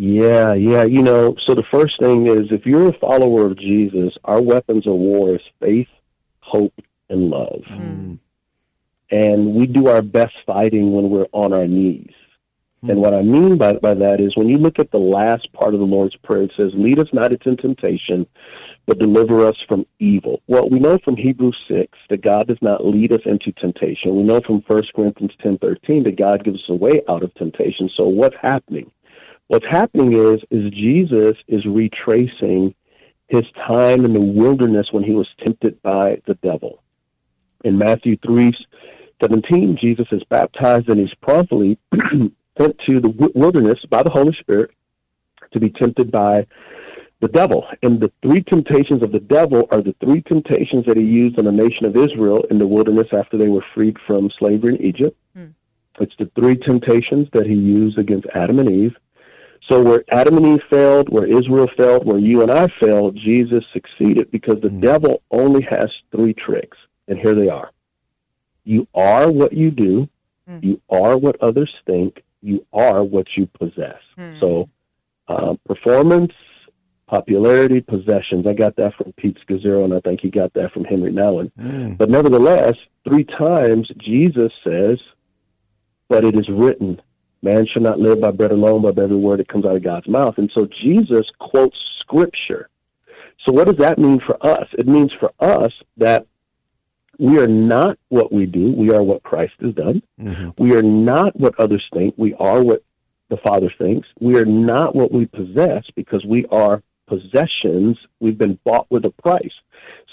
[0.00, 0.84] Yeah, yeah.
[0.84, 4.86] You know, so the first thing is if you're a follower of Jesus, our weapons
[4.86, 5.88] of war is faith,
[6.38, 6.74] hope,
[7.10, 7.62] and love.
[7.68, 8.18] Mm.
[9.10, 12.12] And we do our best fighting when we're on our knees.
[12.82, 12.98] And hmm.
[12.98, 15.80] what I mean by, by that is when you look at the last part of
[15.80, 18.26] the Lord's Prayer, it says, Lead us not into temptation,
[18.86, 20.42] but deliver us from evil.
[20.46, 24.16] Well, we know from Hebrews 6 that God does not lead us into temptation.
[24.16, 27.90] We know from 1 Corinthians 10.13 that God gives us a way out of temptation.
[27.96, 28.90] So what's happening?
[29.48, 32.74] What's happening is, is Jesus is retracing
[33.28, 36.82] his time in the wilderness when he was tempted by the devil.
[37.64, 38.52] In Matthew 3,
[39.22, 41.78] 17, Jesus is baptized and he's promptly
[42.58, 44.70] sent to the wilderness by the Holy Spirit
[45.52, 46.46] to be tempted by
[47.20, 47.66] the devil.
[47.82, 51.44] And the three temptations of the devil are the three temptations that he used on
[51.44, 55.16] the nation of Israel in the wilderness after they were freed from slavery in Egypt.
[55.34, 55.46] Hmm.
[56.00, 58.96] It's the three temptations that he used against Adam and Eve.
[59.68, 63.64] So where Adam and Eve failed, where Israel failed, where you and I failed, Jesus
[63.72, 64.80] succeeded because the hmm.
[64.80, 66.76] devil only has three tricks.
[67.08, 67.70] And here they are.
[68.64, 70.08] You are what you do.
[70.46, 70.58] Hmm.
[70.62, 72.22] You are what others think.
[72.42, 74.00] You are what you possess.
[74.40, 74.68] So
[75.28, 76.32] uh, performance,
[77.06, 78.46] popularity, possessions.
[78.46, 81.50] I got that from Pete Scazzero, and I think he got that from Henry Nouwen.
[81.98, 82.74] But nevertheless,
[83.08, 84.98] three times Jesus says,
[86.08, 87.00] but it is written,
[87.42, 89.82] man shall not live by bread alone, but by every word that comes out of
[89.82, 90.38] God's mouth.
[90.38, 92.68] And so Jesus quotes scripture.
[93.46, 94.66] So what does that mean for us?
[94.72, 96.26] It means for us that
[97.18, 98.72] we are not what we do.
[98.72, 100.02] We are what Christ has done.
[100.20, 100.62] Mm-hmm.
[100.62, 102.14] We are not what others think.
[102.16, 102.82] We are what
[103.28, 104.08] the Father thinks.
[104.20, 107.98] We are not what we possess because we are possessions.
[108.20, 109.52] We've been bought with a price.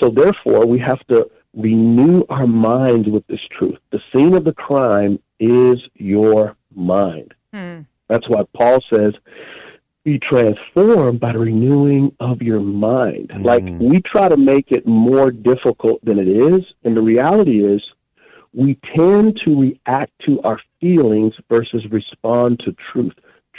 [0.01, 3.77] So therefore, we have to renew our minds with this truth.
[3.91, 7.33] The scene of the crime is your mind.
[7.53, 7.81] Hmm.
[8.07, 9.13] That's why Paul says,
[10.05, 13.29] be transformed by the renewing of your mind.
[13.29, 13.43] Mm.
[13.43, 17.81] Like we try to make it more difficult than it is, and the reality is
[18.53, 23.13] we tend to react to our feelings versus respond to truth.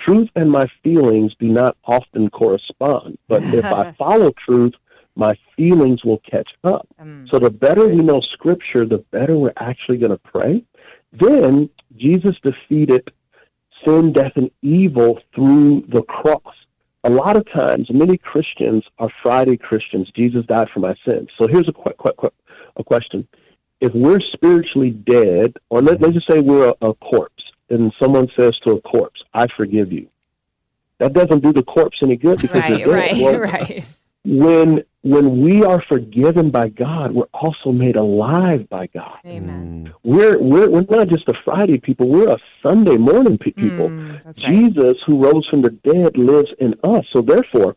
[0.06, 4.74] Truth and my feelings do not often correspond, but if I follow truth,
[5.16, 6.86] my feelings will catch up.
[7.02, 7.28] Mm.
[7.30, 10.62] So the better we know Scripture, the better we're actually going to pray.
[11.12, 13.10] Then Jesus defeated
[13.84, 16.54] sin, death, and evil through the cross.
[17.04, 20.10] A lot of times, many Christians are Friday Christians.
[20.16, 21.28] Jesus died for my sins.
[21.40, 22.32] So here's a, qu- qu- qu-
[22.76, 23.28] a question.
[23.80, 28.28] If we're spiritually dead, or let, let's just say we're a, a corpse, and someone
[28.38, 30.08] says to a corpse, I forgive you.
[30.98, 33.18] That doesn't do the corpse any good because Right, they're dead.
[33.18, 33.84] right, Well, right.
[34.26, 39.18] When when we are forgiven by God, we're also made alive by God.
[39.24, 39.94] Amen.
[40.02, 42.08] We're we're we're not just a Friday people.
[42.08, 43.88] We're a Sunday morning pe- people.
[43.90, 44.52] Mm, that's right.
[44.52, 47.04] Jesus, who rose from the dead, lives in us.
[47.12, 47.76] So therefore,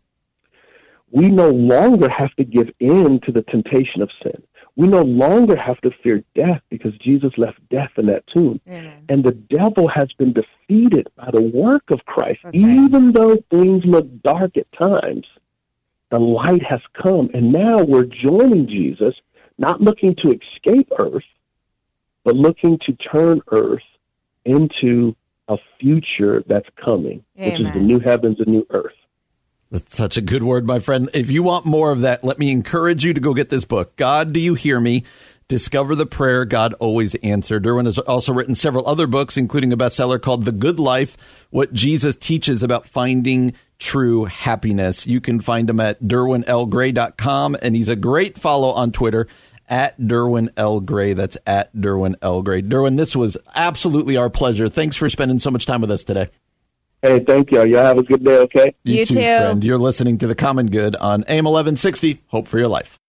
[1.11, 4.43] we no longer have to give in to the temptation of sin.
[4.75, 8.59] We no longer have to fear death because Jesus left death in that tomb.
[8.67, 9.03] Amen.
[9.09, 12.39] And the devil has been defeated by the work of Christ.
[12.43, 12.75] That's right.
[12.75, 15.27] Even though things look dark at times,
[16.11, 17.29] the light has come.
[17.33, 19.15] And now we're joining Jesus,
[19.57, 21.23] not looking to escape earth,
[22.23, 23.83] but looking to turn earth
[24.45, 25.15] into
[25.47, 28.93] a future that's coming, which is the new heavens and new earth.
[29.71, 31.09] That's such a good word, my friend.
[31.13, 33.95] If you want more of that, let me encourage you to go get this book.
[33.95, 35.03] God, do you hear me?
[35.47, 37.63] Discover the prayer God always answered.
[37.63, 41.73] Derwin has also written several other books, including a bestseller called The Good Life What
[41.73, 45.07] Jesus Teaches About Finding True Happiness.
[45.07, 49.27] You can find him at derwinlgray.com, and he's a great follow on Twitter
[49.67, 50.79] at Derwin L.
[50.79, 51.13] Gray.
[51.13, 52.41] That's at Derwin L.
[52.41, 52.61] Gray.
[52.61, 54.67] Derwin, this was absolutely our pleasure.
[54.67, 56.29] Thanks for spending so much time with us today.
[57.01, 57.65] Hey, thank you.
[57.65, 58.75] Y'all have a good day, okay?
[58.83, 59.13] You too.
[59.13, 59.63] friend.
[59.63, 62.21] You're listening to The Common Good on AM 1160.
[62.27, 62.99] Hope for your life.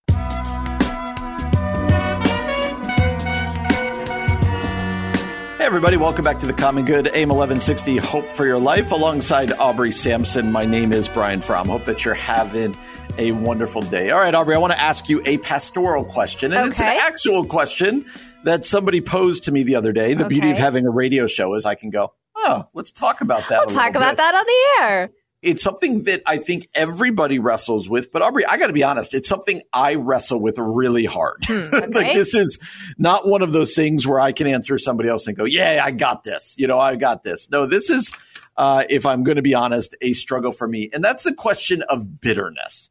[5.70, 5.96] Everybody.
[5.98, 7.98] Welcome back to The Common Good, AM 1160.
[7.98, 8.90] Hope for your life.
[8.90, 11.68] Alongside Aubrey Sampson, my name is Brian Fromm.
[11.68, 12.76] Hope that you're having
[13.18, 14.10] a wonderful day.
[14.10, 16.52] All right, Aubrey, I want to ask you a pastoral question.
[16.52, 18.04] And it's an actual question
[18.42, 20.12] that somebody posed to me the other day.
[20.14, 23.48] The beauty of having a radio show is I can go, oh, let's talk about
[23.48, 23.66] that.
[23.68, 25.10] We'll talk about that on the air.
[25.42, 28.12] It's something that I think everybody wrestles with.
[28.12, 31.44] But Aubrey, I got to be honest, it's something I wrestle with really hard.
[31.46, 31.86] Hmm, okay.
[31.88, 32.58] like this is
[32.98, 35.90] not one of those things where I can answer somebody else and go, "Yeah, I
[35.90, 37.50] got this." You know, I got this.
[37.50, 38.12] No, this is,
[38.56, 41.82] uh, if I'm going to be honest, a struggle for me, and that's the question
[41.82, 42.90] of bitterness.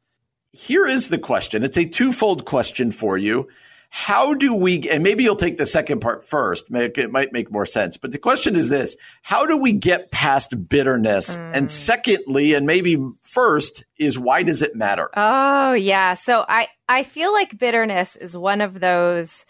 [0.51, 1.63] Here is the question.
[1.63, 3.47] It's a twofold question for you
[3.89, 7.65] how do we, and maybe you'll take the second part first, it might make more
[7.65, 7.97] sense.
[7.97, 11.35] But the question is this how do we get past bitterness?
[11.35, 11.51] Mm.
[11.53, 15.09] And secondly, and maybe first, is why does it matter?
[15.15, 16.13] Oh, yeah.
[16.13, 19.45] So I, I feel like bitterness is one of those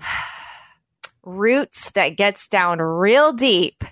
[1.22, 3.84] roots that gets down real deep.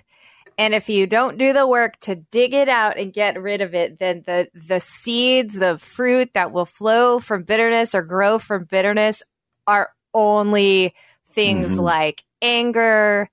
[0.57, 3.73] And if you don't do the work to dig it out and get rid of
[3.73, 8.65] it, then the the seeds, the fruit that will flow from bitterness or grow from
[8.65, 9.23] bitterness
[9.67, 10.93] are only
[11.31, 11.81] things mm-hmm.
[11.81, 13.29] like anger,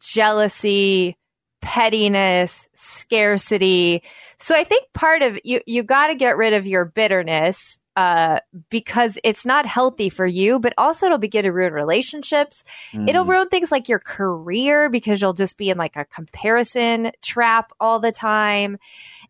[0.00, 1.16] jealousy,
[1.60, 4.02] pettiness, scarcity.
[4.38, 8.40] So I think part of you you got to get rid of your bitterness uh,
[8.70, 12.64] because it's not healthy for you, but also it'll begin to ruin relationships.
[12.92, 13.08] Mm.
[13.08, 17.72] It'll ruin things like your career because you'll just be in like a comparison trap
[17.78, 18.78] all the time.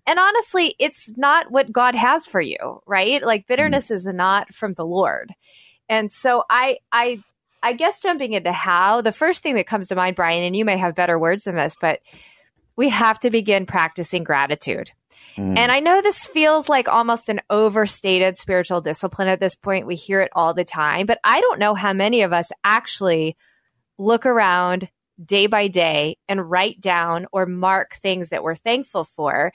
[0.06, 3.22] And honestly, it's not what God has for you, right?
[3.22, 3.94] Like bitterness mm.
[3.94, 5.32] is not from the Lord.
[5.88, 7.23] And so I I
[7.62, 10.66] I guess jumping into how, the first thing that comes to mind, Brian, and you
[10.66, 12.01] may have better words than this, but
[12.77, 14.90] we have to begin practicing gratitude.
[15.38, 15.57] Mm.
[15.57, 19.87] And I know this feels like almost an overstated spiritual discipline at this point.
[19.87, 23.37] We hear it all the time, but I don't know how many of us actually
[23.97, 24.90] look around
[25.22, 29.53] day by day and write down or mark things that we're thankful for.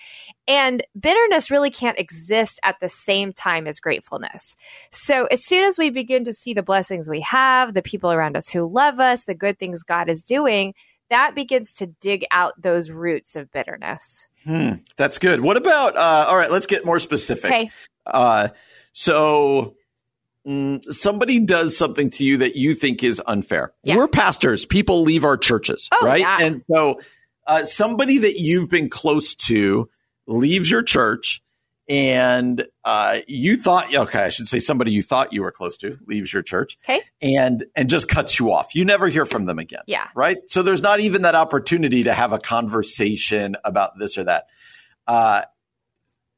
[0.47, 4.55] And bitterness really can't exist at the same time as gratefulness.
[4.91, 8.37] So as soon as we begin to see the blessings we have, the people around
[8.37, 10.73] us who love us, the good things God is doing,
[11.09, 14.29] that begins to dig out those roots of bitterness.
[14.45, 15.41] Hmm, that's good.
[15.41, 17.51] What about, uh, all right, let's get more specific.
[17.51, 17.71] Okay.
[18.05, 18.49] Uh,
[18.93, 19.75] so
[20.49, 23.71] Mm, somebody does something to you that you think is unfair.
[23.83, 23.97] Yeah.
[23.97, 24.65] We're pastors.
[24.65, 26.21] People leave our churches, oh, right?
[26.21, 26.37] Yeah.
[26.41, 26.99] And so
[27.45, 29.89] uh, somebody that you've been close to
[30.25, 31.43] leaves your church
[31.87, 35.97] and uh, you thought okay i should say somebody you thought you were close to
[36.05, 39.57] leaves your church okay and and just cuts you off you never hear from them
[39.57, 44.19] again yeah right so there's not even that opportunity to have a conversation about this
[44.19, 44.45] or that
[45.07, 45.41] uh,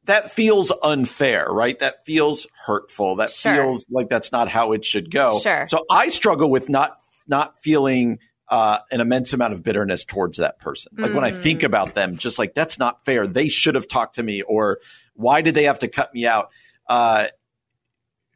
[0.05, 1.77] that feels unfair, right?
[1.79, 3.17] That feels hurtful.
[3.17, 3.53] That sure.
[3.53, 5.39] feels like that's not how it should go.
[5.39, 5.67] Sure.
[5.67, 10.59] So I struggle with not not feeling uh, an immense amount of bitterness towards that
[10.59, 10.91] person.
[10.97, 11.15] Like mm.
[11.15, 11.65] when I think mm.
[11.65, 13.27] about them, just like that's not fair.
[13.27, 14.79] They should have talked to me, or
[15.13, 16.49] why did they have to cut me out?
[16.87, 17.27] Uh,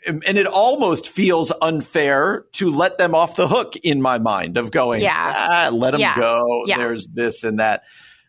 [0.07, 4.69] and it almost feels unfair to let them off the hook in my mind of
[4.69, 6.15] going, yeah, ah, let them yeah.
[6.15, 6.63] go.
[6.67, 6.77] Yeah.
[6.77, 7.83] There's this and that.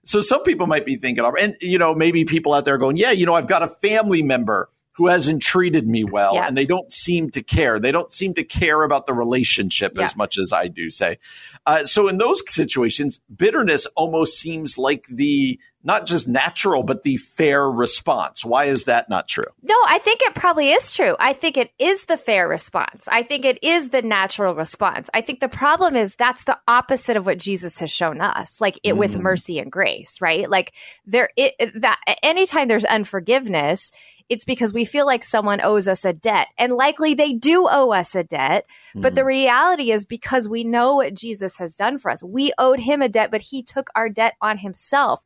[0.07, 3.11] So some people might be thinking, and you know, maybe people out there going, yeah,
[3.11, 6.47] you know, I've got a family member who hasn't treated me well yeah.
[6.47, 7.79] and they don't seem to care.
[7.79, 10.05] They don't seem to care about the relationship yeah.
[10.05, 11.19] as much as I do say.
[11.67, 17.17] Uh, so in those situations, bitterness almost seems like the not just natural, but the
[17.17, 18.45] fair response.
[18.45, 19.45] Why is that not true?
[19.63, 21.15] No, I think it probably is true.
[21.21, 23.07] I think it is the fair response.
[23.09, 25.09] I think it is the natural response.
[25.15, 28.81] I think the problem is that's the opposite of what Jesus has shown us, like
[28.83, 28.99] it mm.
[28.99, 30.51] with mercy and grace, right?
[30.51, 30.75] Like
[31.07, 33.93] there, it, that anytime there's unforgiveness,
[34.29, 36.49] it's because we feel like someone owes us a debt.
[36.59, 38.67] And likely they do owe us a debt.
[38.91, 39.01] Mm-hmm.
[39.01, 39.29] But the mm-hmm.
[39.29, 43.09] reality is because we know what Jesus has done for us, we owed him a
[43.09, 45.23] debt, but he took our debt on himself.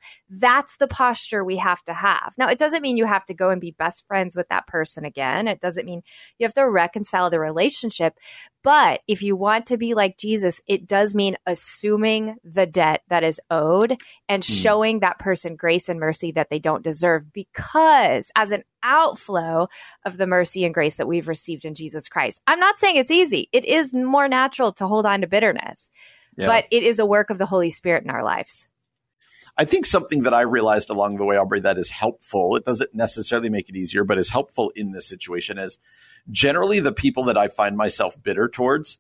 [0.53, 2.35] That's the posture we have to have.
[2.37, 5.05] Now, it doesn't mean you have to go and be best friends with that person
[5.05, 5.47] again.
[5.47, 6.03] It doesn't mean
[6.39, 8.19] you have to reconcile the relationship.
[8.65, 13.23] But if you want to be like Jesus, it does mean assuming the debt that
[13.23, 13.97] is owed
[14.29, 14.63] and mm.
[14.63, 19.69] showing that person grace and mercy that they don't deserve because as an outflow
[20.05, 22.41] of the mercy and grace that we've received in Jesus Christ.
[22.49, 23.49] I'm not saying it's easy.
[23.53, 25.91] It is more natural to hold on to bitterness,
[26.37, 26.47] yeah.
[26.47, 28.69] but it is a work of the Holy Spirit in our lives.
[29.61, 32.57] I think something that I realized along the way, Aubrey, that is helpful.
[32.57, 35.77] It doesn't necessarily make it easier, but is helpful in this situation is
[36.31, 38.97] generally the people that I find myself bitter towards.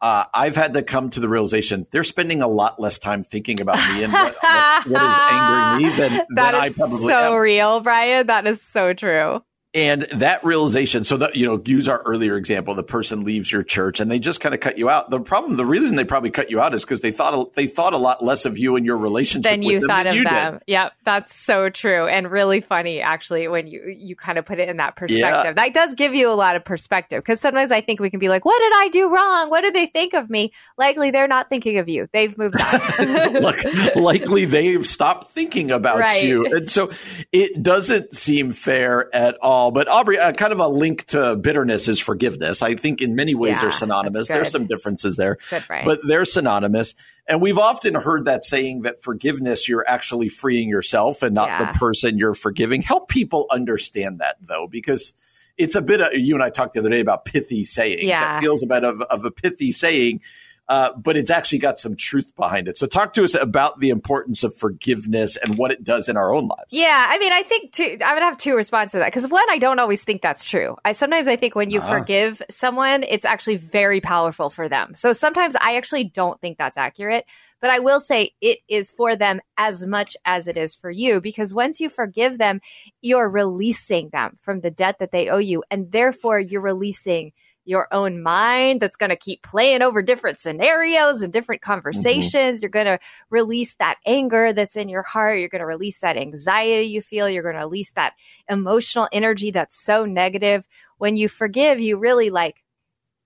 [0.00, 3.60] Uh, I've had to come to the realization they're spending a lot less time thinking
[3.60, 7.08] about me and what, what, what is angering me than, that than is I probably
[7.08, 7.40] so am.
[7.40, 8.28] real, Brian.
[8.28, 9.42] That is so true.
[9.76, 13.62] And that realization, so that, you know, use our earlier example, the person leaves your
[13.62, 15.10] church and they just kind of cut you out.
[15.10, 17.92] The problem, the reason they probably cut you out is because they thought, they thought
[17.92, 20.24] a lot less of you and your relationship than you them thought than of you
[20.24, 20.52] them.
[20.54, 20.62] did.
[20.66, 20.92] Yep.
[21.04, 22.06] That's so true.
[22.08, 25.56] And really funny, actually, when you, you kind of put it in that perspective.
[25.56, 28.30] That does give you a lot of perspective because sometimes I think we can be
[28.30, 29.50] like, what did I do wrong?
[29.50, 30.52] What do they think of me?
[30.78, 32.08] Likely they're not thinking of you.
[32.14, 32.80] They've moved on.
[33.42, 33.56] Look,
[33.94, 36.24] likely they've stopped thinking about Right.
[36.24, 36.46] you.
[36.46, 36.90] And so
[37.30, 39.65] it doesn't seem fair at all.
[39.70, 42.62] But Aubrey, uh, kind of a link to bitterness is forgiveness.
[42.62, 44.28] I think in many ways Yeah, they're synonymous.
[44.28, 45.84] There's some differences there, good, Brian.
[45.84, 46.94] but they're synonymous.
[47.28, 51.72] And we've often heard that saying that forgiveness, you're actually freeing yourself and not Yeah.
[51.72, 52.82] the person you're forgiving.
[52.82, 55.14] Help people understand that though, because
[55.58, 58.02] it's a bit of, you and I talked the other day about pithy sayings.
[58.04, 58.36] Yeah.
[58.36, 60.20] It feels a bit of, of a pithy saying,
[60.68, 62.76] uh, but it's actually got some truth behind it.
[62.76, 66.34] So talk to us about the importance of forgiveness and what it does in our
[66.34, 66.70] own lives.
[66.70, 69.48] Yeah, I mean, I think two, I would have two responses to that because one,
[69.48, 70.76] I don't always think that's true.
[70.84, 74.94] I sometimes I think when you forgive someone, it's actually very powerful for them.
[74.94, 77.26] So sometimes I actually don't think that's accurate,
[77.60, 81.20] but I will say it is for them as much as it is for you
[81.20, 82.60] because once you forgive them,
[83.02, 87.32] you're releasing them from the debt that they owe you, and therefore you're releasing
[87.66, 92.62] your own mind that's going to keep playing over different scenarios and different conversations.
[92.62, 92.98] You're going to
[93.28, 95.40] release that anger that's in your heart.
[95.40, 97.28] You're going to release that anxiety you feel.
[97.28, 98.14] You're going to release that
[98.48, 100.66] emotional energy that's so negative.
[100.98, 102.62] When you forgive, you really like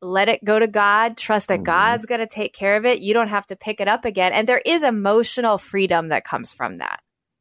[0.03, 1.65] let it go to God, trust that Mhm.
[1.65, 3.01] God's going to take care of it.
[3.01, 4.33] You don't have to pick it up again.
[4.33, 7.01] And there is emotional freedom that comes from that.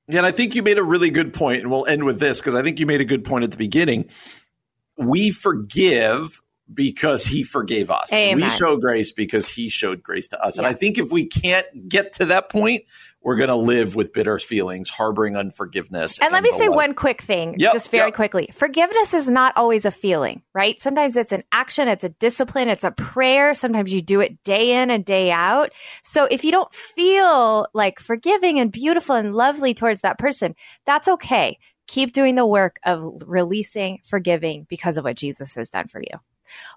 [0.10, 2.40] Yeah, and I think you made a really good point, and we'll end with this
[2.42, 4.10] because I think you made a good point at the beginning.
[4.98, 6.42] We forgive
[6.74, 8.12] because he forgave us.
[8.14, 8.46] Amen.
[8.46, 10.58] We show grace because he showed grace to us.
[10.58, 12.84] And I think if we can't get to that point,
[13.22, 16.20] we're going to live with bitter feelings, harboring unforgiveness.
[16.20, 16.78] And let me say like.
[16.78, 18.14] one quick thing, Yep, just very yep.
[18.14, 18.50] quickly.
[18.54, 20.80] Forgiveness is not always a feeling, right?
[20.80, 23.54] Sometimes it's an action, it's a discipline, it's a prayer.
[23.54, 25.74] Sometimes you do it day in and day out.
[26.02, 30.56] So if you don't feel like forgiving and beautiful and lovely towards that person,
[30.86, 31.58] that's okay.
[31.88, 36.20] Keep doing the work of releasing, forgiving because of what Jesus has done for you.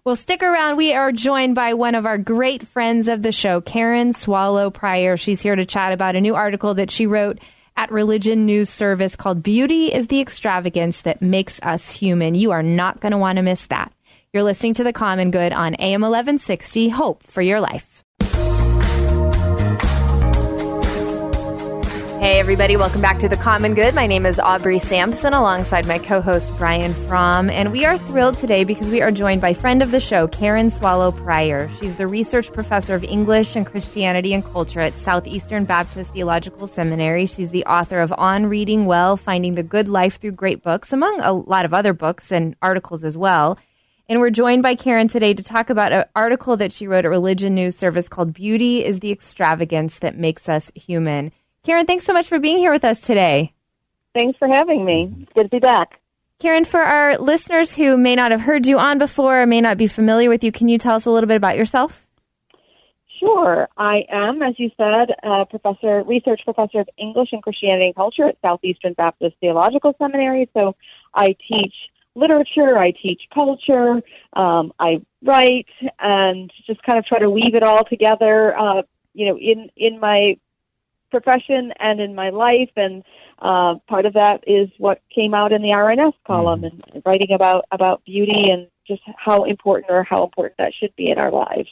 [0.04, 0.76] Well, stick around.
[0.76, 5.16] We are joined by one of our great friends of the show, Karen Swallow Prior.
[5.16, 7.38] She's here to chat about a new article that she wrote
[7.76, 12.34] at Religion News Service called Beauty is the Extravagance That Makes Us Human.
[12.34, 13.92] You are not going to want to miss that.
[14.32, 16.88] You're listening to The Common Good on AM 1160.
[16.90, 18.01] Hope for your life.
[22.22, 23.96] Hey, everybody, welcome back to The Common Good.
[23.96, 27.50] My name is Aubrey Sampson alongside my co host Brian Fromm.
[27.50, 30.70] And we are thrilled today because we are joined by friend of the show, Karen
[30.70, 31.68] Swallow Prior.
[31.80, 37.26] She's the research professor of English and Christianity and Culture at Southeastern Baptist Theological Seminary.
[37.26, 41.20] She's the author of On Reading Well Finding the Good Life Through Great Books, among
[41.22, 43.58] a lot of other books and articles as well.
[44.08, 47.08] And we're joined by Karen today to talk about an article that she wrote at
[47.08, 51.32] Religion News Service called Beauty is the Extravagance That Makes Us Human.
[51.64, 53.52] Karen, thanks so much for being here with us today.
[54.14, 55.14] Thanks for having me.
[55.20, 56.00] It's good to be back.
[56.40, 59.78] Karen, for our listeners who may not have heard you on before or may not
[59.78, 62.04] be familiar with you, can you tell us a little bit about yourself?
[63.20, 63.68] Sure.
[63.76, 68.24] I am, as you said, a professor, research professor of English and Christianity and Culture
[68.24, 70.50] at Southeastern Baptist Theological Seminary.
[70.58, 70.74] So
[71.14, 71.74] I teach
[72.16, 74.02] literature, I teach culture,
[74.32, 75.68] um, I write,
[76.00, 78.82] and just kind of try to weave it all together, uh,
[79.14, 80.36] you know, in, in my
[81.12, 82.70] profession and in my life.
[82.74, 83.04] And
[83.38, 87.66] uh, part of that is what came out in the RNS column and writing about,
[87.70, 91.68] about beauty and just how important or how important that should be in our lives.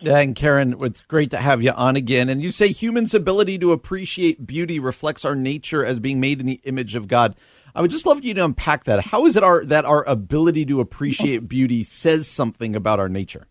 [0.00, 2.28] Yeah, and Karen, it's great to have you on again.
[2.28, 6.46] And you say humans' ability to appreciate beauty reflects our nature as being made in
[6.46, 7.34] the image of God.
[7.74, 9.06] I would just love you to unpack that.
[9.06, 13.48] How is it our that our ability to appreciate beauty says something about our nature?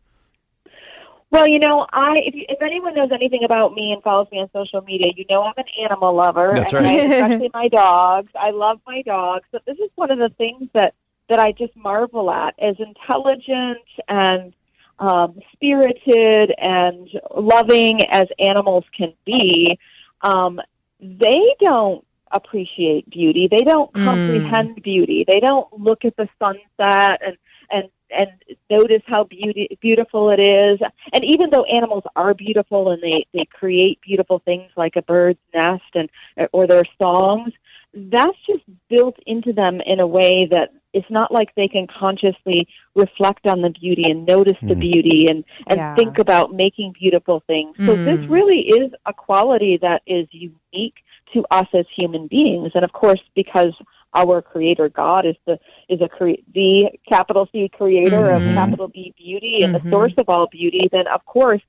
[1.30, 4.39] Well, you know, I if, you, if anyone knows anything about me and follows me
[4.39, 6.51] on social media, you know I'm an animal lover.
[6.55, 6.99] That's and right.
[6.99, 8.32] I, especially my dogs.
[8.39, 9.43] I love my dogs.
[9.51, 10.93] But this is one of the things that
[11.30, 14.53] that I just marvel at as intelligent and
[14.99, 19.78] um, spirited and loving as animals can be.
[20.21, 20.61] Um,
[21.01, 23.47] they don't appreciate beauty.
[23.51, 24.03] They don't Mm.
[24.03, 25.25] comprehend beauty.
[25.28, 27.38] They don't look at the sunset and
[27.69, 28.30] and and
[28.70, 30.80] notice how beauty beautiful it is.
[31.14, 35.39] And even though animals are beautiful and they they create beautiful things like a bird's
[35.53, 36.10] nest and
[36.53, 37.53] or their songs,
[37.93, 42.68] that's just built into them in a way that it's not like they can consciously
[42.95, 44.80] reflect on the beauty and notice the Mhm.
[44.80, 45.95] beauty and and Yeah.
[45.95, 47.76] think about making beautiful things.
[47.86, 48.05] So Mm.
[48.05, 50.95] this really is a quality that is unique
[51.34, 52.72] to us as human beings.
[52.74, 53.74] And of course, because
[54.18, 55.55] our creator God is the
[55.89, 58.36] is a cre- the capital C creator Mhm.
[58.49, 59.84] of capital B beauty and Mhm.
[59.84, 61.61] the source of all beauty, then of course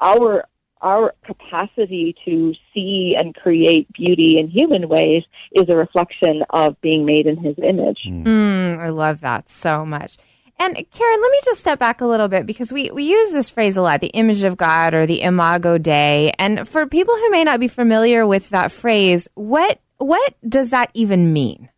[0.00, 0.44] our
[0.82, 7.04] our capacity to see and create beauty in human ways is a reflection of being
[7.04, 7.98] made in his image.
[8.06, 10.16] Mm, I love that so much.
[10.58, 13.50] And Karen, let me just step back a little bit because we, we use this
[13.50, 16.32] phrase a lot, the image of God or the imago Dei.
[16.38, 20.90] And for people who may not be familiar with that phrase, what what does that
[20.94, 21.68] even mean?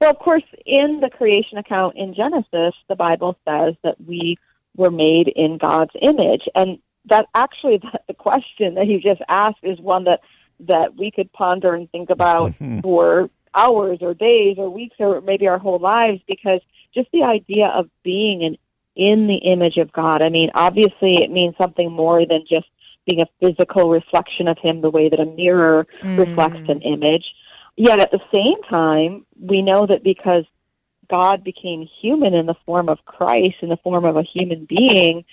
[0.00, 4.36] Well, of course, in the creation account in Genesis, the Bible says that we
[4.76, 9.80] were made in God's image, and that actually the, question that you just asked is
[9.80, 10.20] one that
[10.60, 12.52] that we could ponder and think about
[12.82, 16.60] for hours or days or weeks or maybe our whole lives because
[16.94, 18.58] just the idea of being in
[18.94, 20.22] in the image of God.
[20.22, 22.66] I mean, obviously, it means something more than just
[23.08, 26.92] being a physical reflection of Him, the way that a mirror reflects an mm.
[26.94, 27.24] image.
[27.76, 30.44] Yet at the same time, we know that because
[31.08, 35.24] God became human in the form of Christ, in the form of a human being,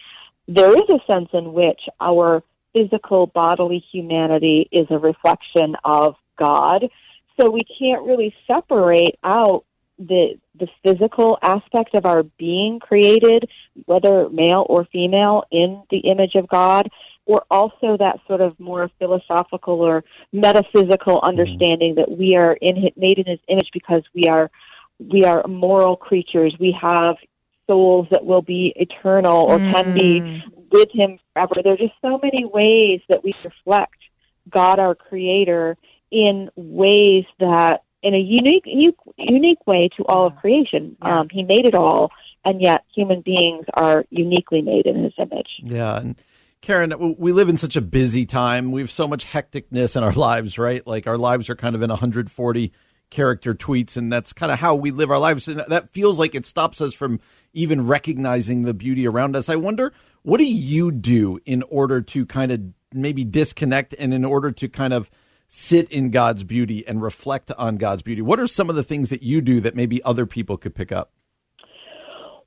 [0.47, 2.43] there is a sense in which our
[2.75, 6.89] physical bodily humanity is a reflection of God.
[7.39, 9.65] So we can't really separate out
[9.97, 13.49] the the physical aspect of our being created,
[13.85, 16.89] whether male or female, in the image of God,
[17.25, 23.19] or also that sort of more philosophical or metaphysical understanding that we are in made
[23.19, 24.49] in His image because we are
[24.99, 26.55] we are moral creatures.
[26.59, 27.17] We have
[27.69, 31.55] souls that will be eternal or can be with Him forever.
[31.63, 33.95] There are just so many ways that we reflect
[34.49, 35.77] God, our Creator,
[36.11, 40.95] in ways that in a unique unique, unique way to all of creation.
[41.01, 42.11] Um, he made it all,
[42.45, 45.49] and yet human beings are uniquely made in His image.
[45.63, 46.15] Yeah, and
[46.61, 48.71] Karen, we live in such a busy time.
[48.71, 50.85] We have so much hecticness in our lives, right?
[50.85, 52.71] Like our lives are kind of in 140
[53.09, 55.47] character tweets, and that's kind of how we live our lives.
[55.47, 57.19] And that feels like it stops us from
[57.53, 59.47] even recognizing the beauty around us.
[59.47, 59.93] I wonder,
[60.23, 62.61] what do you do in order to kind of
[62.93, 65.11] maybe disconnect and in order to kind of
[65.47, 68.21] sit in God's beauty and reflect on God's beauty?
[68.21, 70.91] What are some of the things that you do that maybe other people could pick
[70.91, 71.11] up?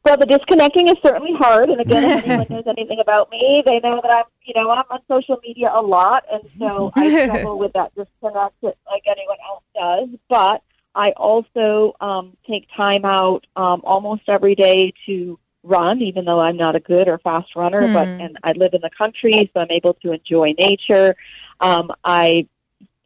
[0.08, 3.78] Well, the disconnecting is certainly hard, and again, if anyone knows anything about me, they
[3.80, 7.58] know that I'm, you know, I'm on social media a lot, and so I struggle
[7.58, 10.18] with that disconnect like anyone else does.
[10.30, 10.62] But
[10.94, 16.56] I also um, take time out um, almost every day to run, even though I'm
[16.56, 17.92] not a good or fast runner.
[17.92, 21.16] But and I live in the country, so I'm able to enjoy nature.
[21.60, 22.48] Um, I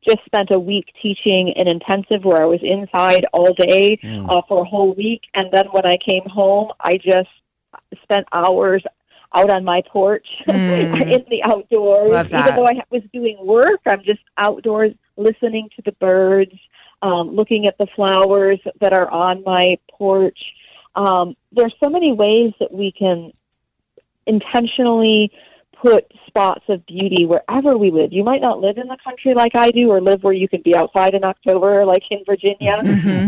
[0.06, 4.62] just spent a week teaching an intensive where I was inside all day uh, for
[4.62, 7.28] a whole week, and then when I came home, I just
[8.02, 8.82] spent hours
[9.34, 12.10] out on my porch in the outdoors.
[12.10, 12.48] Love that.
[12.48, 16.52] Even though I was doing work, I'm just outdoors listening to the birds,
[17.00, 20.38] um, looking at the flowers that are on my porch.
[20.94, 23.32] Um, there's so many ways that we can
[24.26, 25.32] intentionally
[25.82, 28.12] put spots of beauty wherever we live.
[28.12, 30.62] You might not live in the country like I do, or live where you can
[30.62, 32.78] be outside in October, like in Virginia.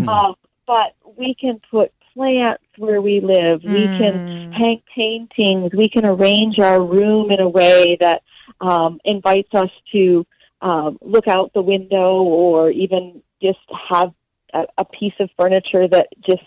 [0.09, 0.35] um,
[0.67, 3.63] but we can put plants where we live.
[3.65, 5.73] We can hang paintings.
[5.77, 8.23] We can arrange our room in a way that
[8.61, 10.25] um, invites us to
[10.63, 13.59] um, look out the window, or even just
[13.91, 14.15] have
[14.55, 16.43] a, a piece of furniture that just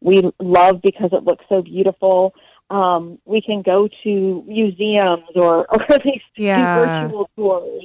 [0.00, 2.34] we love because it looks so beautiful.
[2.70, 6.56] Um, we can go to museums or, or at least Yeah.
[6.56, 7.84] do virtual tours.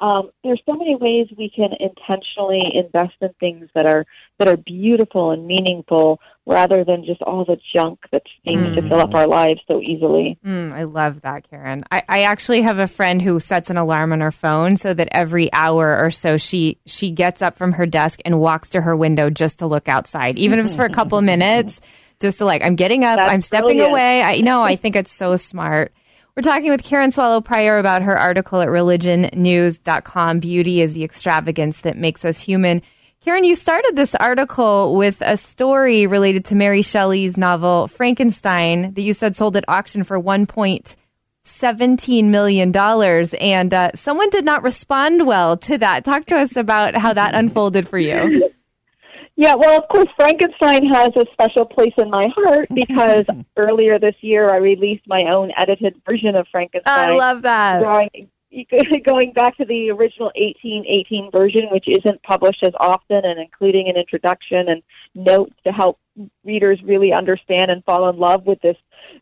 [0.00, 4.06] Um, there's so many ways we can intentionally invest in things that are
[4.38, 8.98] that are beautiful and meaningful, rather than just all the junk that seems to fill
[9.00, 10.38] up our lives so easily.
[10.42, 11.84] Mm, I love that, Karen.
[11.90, 15.08] I, I actually have a friend who sets an alarm on her phone so that
[15.12, 18.96] every hour or so she she gets up from her desk and walks to her
[18.96, 21.82] window just to look outside, even if it's for a couple of minutes,
[22.20, 23.90] just to like I'm getting up, That's I'm stepping brilliant.
[23.92, 24.22] away.
[24.22, 25.92] I know, I think it's so smart.
[26.36, 30.40] We're talking with Karen Swallow Prior about her article at religionnews.com.
[30.40, 32.82] Beauty is the extravagance that makes us human.
[33.22, 39.02] Karen, you started this article with a story related to Mary Shelley's novel Frankenstein that
[39.02, 40.96] you said sold at auction for one point
[41.44, 46.04] seventeen million dollars, and uh, someone did not respond well to that.
[46.04, 48.50] Talk to us about how that unfolded for you.
[49.40, 53.24] Yeah, well, of course, Frankenstein has a special place in my heart because
[53.56, 57.08] earlier this year I released my own edited version of Frankenstein.
[57.08, 57.80] I love that.
[57.82, 58.28] going,
[59.06, 63.96] going back to the original 1818 version, which isn't published as often, and including an
[63.96, 64.82] introduction and
[65.14, 65.98] notes to help
[66.44, 68.76] readers really understand and fall in love with this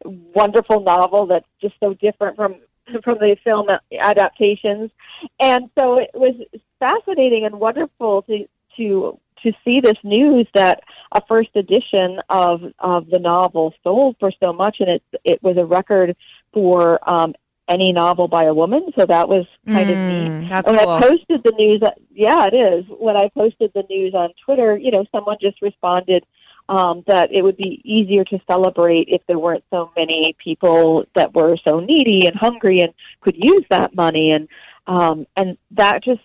[0.04, 2.56] wonderful novel that's just so different from
[3.04, 4.90] from the film adaptations.
[5.38, 6.34] And so it was
[6.80, 8.48] fascinating and wonderful to
[8.78, 10.80] to to see this news that
[11.12, 15.56] a first edition of of the novel sold for so much, and it it was
[15.56, 16.16] a record
[16.52, 17.34] for um,
[17.68, 18.90] any novel by a woman.
[18.98, 20.32] So that was kind Mm, of neat.
[20.48, 20.88] that's when cool.
[20.90, 21.82] I posted the news,
[22.14, 22.84] yeah, it is.
[22.88, 26.24] When I posted the news on Twitter, you know, someone just responded
[26.68, 31.34] um, that it would be easier to celebrate if there weren't so many people that
[31.34, 34.48] were so needy and hungry and could use that money, and
[34.86, 36.20] um, and that just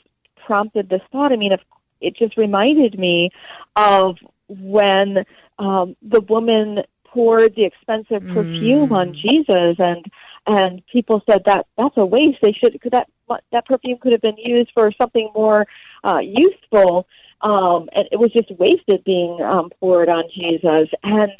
[0.45, 1.31] prompted this thought.
[1.31, 1.61] I mean, if
[2.03, 3.31] it just reminded me
[3.75, 5.25] of when
[5.59, 10.05] um, the woman poured the expensive perfume on Jesus, and
[10.45, 12.39] and people said that that's a waste.
[12.41, 13.07] They should could that
[13.51, 15.65] that perfume could have been used for something more
[16.03, 17.07] uh, useful.
[17.41, 20.89] Um, and it was just wasted being um, poured on Jesus.
[21.03, 21.31] And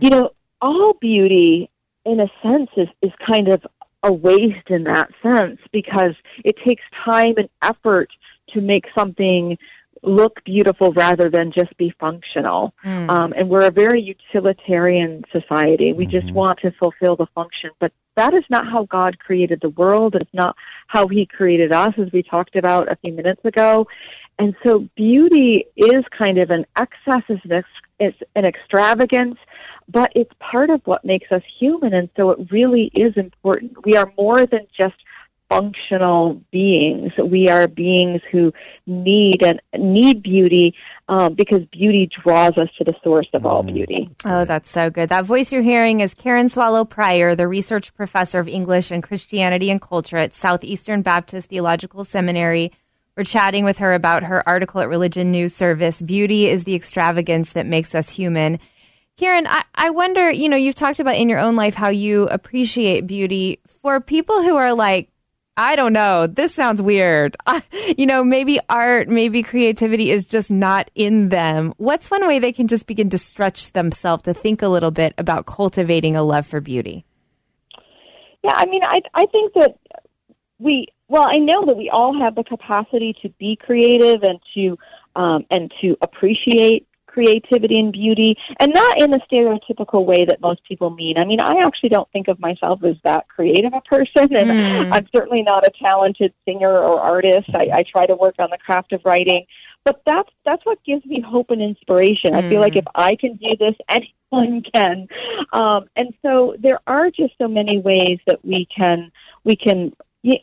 [0.00, 0.30] you know,
[0.60, 1.70] all beauty,
[2.04, 3.64] in a sense, is is kind of
[4.02, 8.08] a waste in that sense because it takes time and effort
[8.48, 9.58] to make something
[10.06, 12.72] look beautiful rather than just be functional.
[13.10, 15.92] Um, and we're a very utilitarian society.
[15.92, 19.70] We just want to fulfill the function, but that is not how God created the
[19.70, 20.14] world.
[20.14, 23.86] It's not how He created us, as we talked about a few minutes ago.
[24.38, 29.36] And so beauty is kind of an excess, it's an, ex- it's an extravagance,
[29.88, 31.94] but it's part of what makes us human.
[31.94, 33.84] And so it really is important.
[33.84, 34.96] We are more than just
[35.48, 37.12] functional beings.
[37.22, 38.52] We are beings who
[38.86, 40.74] need and need beauty
[41.08, 44.10] um, because beauty draws us to the source of all beauty.
[44.24, 45.08] Oh, that's so good.
[45.08, 49.70] That voice you're hearing is Karen Swallow Prior, the research professor of English and Christianity
[49.70, 52.72] and Culture at Southeastern Baptist Theological Seminary.
[53.16, 57.52] We're chatting with her about her article at Religion News Service Beauty is the Extravagance
[57.52, 58.58] That Makes Us Human.
[59.16, 62.24] Karen, I, I wonder, you know, you've talked about in your own life how you
[62.24, 63.60] appreciate beauty.
[63.80, 65.08] For people who are like,
[65.56, 66.26] I don't know.
[66.26, 67.36] This sounds weird.
[67.96, 71.72] you know, maybe art, maybe creativity is just not in them.
[71.78, 75.14] What's one way they can just begin to stretch themselves to think a little bit
[75.16, 77.04] about cultivating a love for beauty?
[78.44, 79.78] Yeah, I mean, I I think that
[80.58, 84.78] we well, I know that we all have the capacity to be creative and to
[85.14, 86.86] um, and to appreciate
[87.16, 91.16] creativity and beauty, and not in the stereotypical way that most people mean.
[91.16, 95.06] I mean, I actually don't think of myself as that creative a person, and I'm
[95.14, 97.48] certainly not a talented singer or artist.
[97.54, 99.46] I, I try to work on the craft of writing,
[99.86, 102.34] but that's that's what gives me hope and inspiration.
[102.34, 105.08] I feel like if I can do this, anyone can.
[105.54, 109.10] Um, and so there are just so many ways that we can
[109.44, 109.94] we can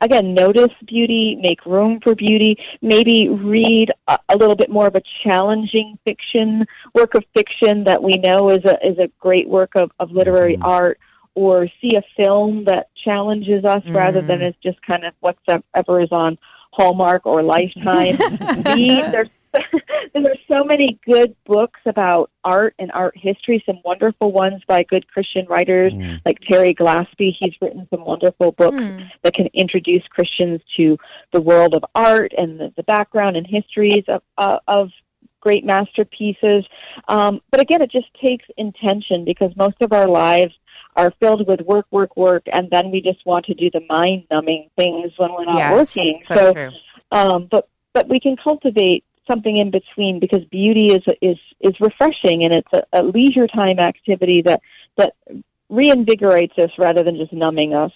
[0.02, 4.96] again notice beauty, make room for beauty, maybe read a, a little bit more of
[4.96, 9.72] a challenging fiction work of fiction that we know is a is a great work
[9.76, 10.66] of, of literary mm-hmm.
[10.66, 11.00] art.
[11.36, 14.50] Or see a film that challenges us rather than mm.
[14.50, 16.38] is just kind of whatever is on
[16.74, 18.18] Hallmark or Lifetime.
[20.14, 23.64] There's there's so many good books about art and art history.
[23.66, 25.94] Some wonderful ones by good Christian writers
[26.26, 27.32] like Terry Glaspey.
[27.40, 28.84] He's written some wonderful books
[29.24, 30.98] that can introduce Christians to
[31.32, 34.90] the world of art and the, the background and histories of uh, of
[35.42, 36.66] great masterpieces.
[37.08, 40.54] Um, but again, it just takes intention because most of our lives
[40.96, 44.24] are filled with work, work, work, and then we just want to do the mind
[44.32, 46.22] numbing things when we're not Yes, working.
[46.24, 46.70] so true.
[47.12, 52.44] um, but but we can cultivate something in between because beauty is is is refreshing
[52.44, 54.62] and it's a, a leisure time activity that
[54.98, 55.14] that
[55.72, 57.92] reinvigorates us rather than just numbing us.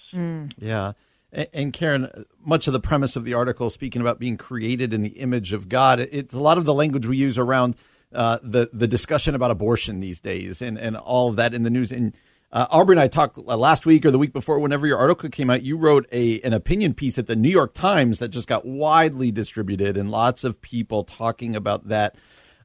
[0.57, 0.93] Yeah.
[1.31, 5.01] And, and Karen, much of the premise of the article, speaking about being created in
[5.01, 7.75] the image of God, it's a lot of the language we use around
[8.13, 11.69] uh, the the discussion about abortion these days, and and all of that in the
[11.69, 11.91] news.
[11.91, 12.15] And
[12.51, 15.29] uh, Aubrey and I talked uh, last week or the week before, whenever your article
[15.29, 18.47] came out, you wrote a an opinion piece at the New York Times that just
[18.47, 22.15] got widely distributed, and lots of people talking about that.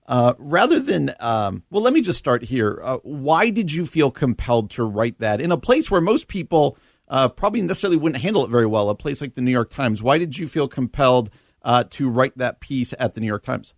[0.07, 2.81] Uh, rather than, um, well, let me just start here.
[2.83, 6.77] Uh, why did you feel compelled to write that in a place where most people
[7.09, 10.03] uh, probably necessarily wouldn't handle it very well, a place like the New York Times?
[10.03, 11.31] Why did you feel compelled
[11.63, 13.75] uh, to write that piece at the New York Times?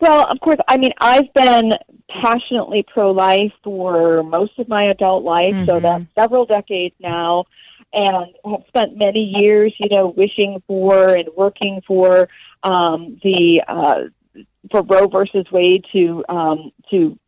[0.00, 1.72] Well, of course, I mean, I've been
[2.22, 7.44] passionately pro life for most of my adult life, so that's several decades now,
[7.92, 12.28] and have spent many years, you know, wishing for and working for
[12.62, 14.02] um, the uh,
[14.70, 17.18] for Roe versus Wade to um, to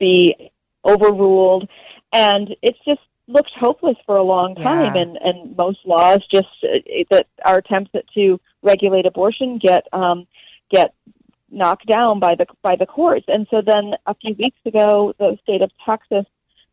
[0.00, 0.50] be
[0.84, 1.68] overruled,
[2.12, 5.02] and it's just looked hopeless for a long time, Yeah.
[5.02, 6.78] and and most laws just uh,
[7.10, 10.26] that our attempts at, to regulate abortion get um,
[10.70, 10.94] get
[11.50, 13.26] knocked down by the by the courts.
[13.28, 16.24] And so then a few weeks ago, the state of Texas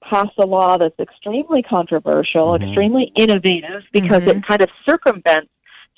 [0.03, 5.51] passed a law that's extremely controversial, extremely innovative because it kind of circumvents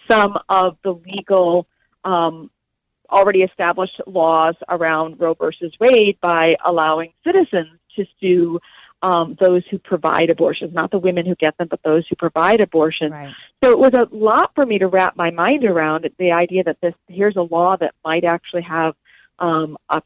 [0.10, 1.66] some of the legal
[2.04, 2.50] um,
[3.10, 8.60] already established laws around Roe versus Wade by allowing citizens to sue
[9.04, 12.62] um, those who provide abortions, not the women who get them, but those who provide
[12.62, 13.12] abortions.
[13.12, 13.34] Right.
[13.62, 16.78] So it was a lot for me to wrap my mind around the idea that
[16.82, 18.96] this here's a law that might actually have
[19.40, 20.02] um, a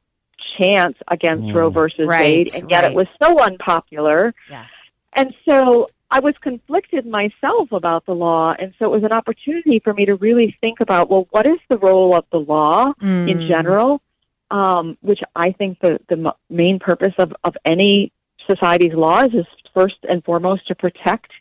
[0.59, 2.91] chance against Roe versus Right, Wade, and yet right.
[2.91, 4.33] it was so unpopular.
[4.49, 4.65] Yeah.
[5.13, 9.79] And so I was conflicted myself about the law, and so it was an opportunity
[9.83, 13.29] for me to really think about well, what is the role of the law Mm.
[13.29, 14.01] in general?
[14.49, 18.11] Um, which I think the the main purpose of of any
[18.49, 21.31] society's laws is first and foremost to protect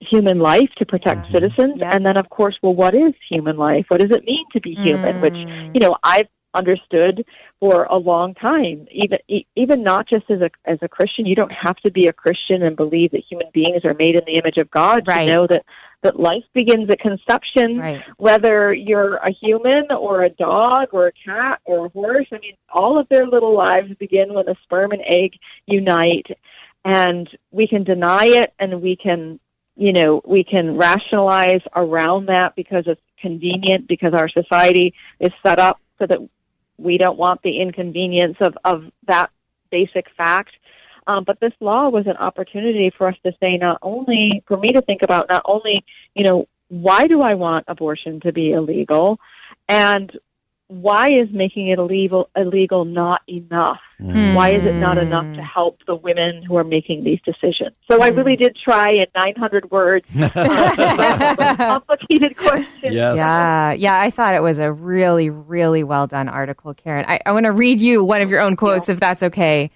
[0.00, 1.94] human life, to protect citizens, Yeah.
[1.94, 3.84] and then of course, well, what is human life?
[3.88, 5.20] What does it mean to be human?
[5.20, 5.74] Which Mm.
[5.74, 7.24] you know I've understood
[7.60, 8.88] for a long time.
[8.90, 12.06] Even e- even not just as a as a Christian, you don't have to be
[12.08, 15.26] a Christian and believe that human beings are made in the image of God Right.
[15.26, 15.64] to know that
[16.02, 17.78] that life begins at conception.
[17.78, 18.02] Right.
[18.18, 22.56] Whether you're a human or a dog or a cat or a horse, I mean,
[22.72, 25.32] all of their little lives begin when the sperm and egg
[25.66, 26.26] unite,
[26.84, 29.40] and we can deny it and we can
[29.76, 35.58] you know, we can rationalize around that because it's convenient, because our society is set
[35.58, 36.18] up so that
[36.78, 39.30] we don't want the inconvenience of, of that
[39.70, 40.52] basic fact.
[41.06, 44.72] Um, but this law was an opportunity for us to say not only, for me
[44.72, 45.84] to think about not only,
[46.14, 49.20] you know, why do I want abortion to be illegal?
[49.68, 50.10] And
[50.68, 53.78] why is making it illegal illegal not enough?
[53.98, 57.70] Why is it not enough to help the women who are making these decisions?
[57.88, 60.06] So I really did try in 900 words,
[61.56, 62.92] complicated question.
[62.92, 63.16] Yes.
[63.16, 64.00] Yeah, yeah.
[64.00, 67.04] I thought it was a really, really well done article, Karen.
[67.08, 69.70] I, I want to read you one of your own quotes, if that's okay.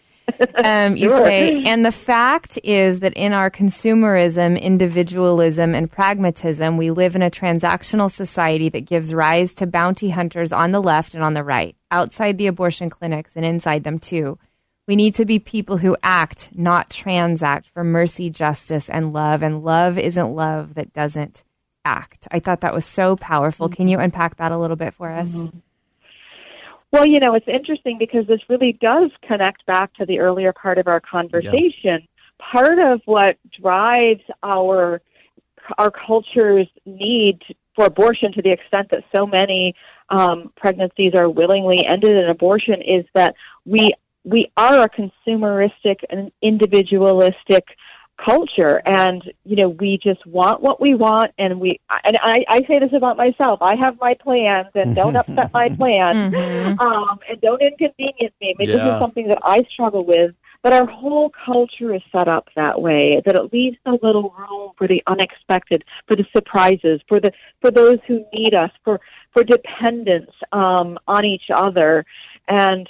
[0.64, 1.24] Um, you Sure.
[1.24, 7.22] say, and the fact is that in our consumerism, individualism, and pragmatism, we live in
[7.22, 11.44] a transactional society that gives rise to bounty hunters on the left and on the
[11.44, 14.38] right, outside the abortion clinics and inside them too.
[14.86, 19.42] We need to be people who act, not transact, for mercy, justice, and love.
[19.42, 21.44] And love isn't love that doesn't
[21.84, 22.26] act.
[22.30, 23.68] I thought that was so powerful.
[23.68, 25.46] Can you unpack that a little bit for us?
[26.92, 30.78] Well, you know, it's interesting because this really does connect back to the earlier part
[30.78, 32.06] of our conversation.
[32.38, 35.00] Part of what drives our
[35.78, 37.40] our culture's need
[37.76, 39.74] for abortion to the extent that so many
[40.08, 43.34] um, pregnancies are willingly ended in abortion is that
[43.64, 47.64] we we are a consumeristic and individualistic
[48.24, 48.82] culture.
[48.84, 51.32] And you know we just want what we want.
[51.38, 53.60] And we and I, I say this about myself.
[53.62, 56.34] I have my plans and don't upset my plans.
[56.80, 58.54] Um, and don't inconvenience me.
[58.54, 60.34] I mean, this is something that i struggle with.
[60.62, 64.72] But our whole culture is set up that way that it leaves so little room
[64.76, 69.00] for the unexpected for the surprises for the for those who need us for
[69.32, 72.04] for dependence um, on each other.
[72.48, 72.88] And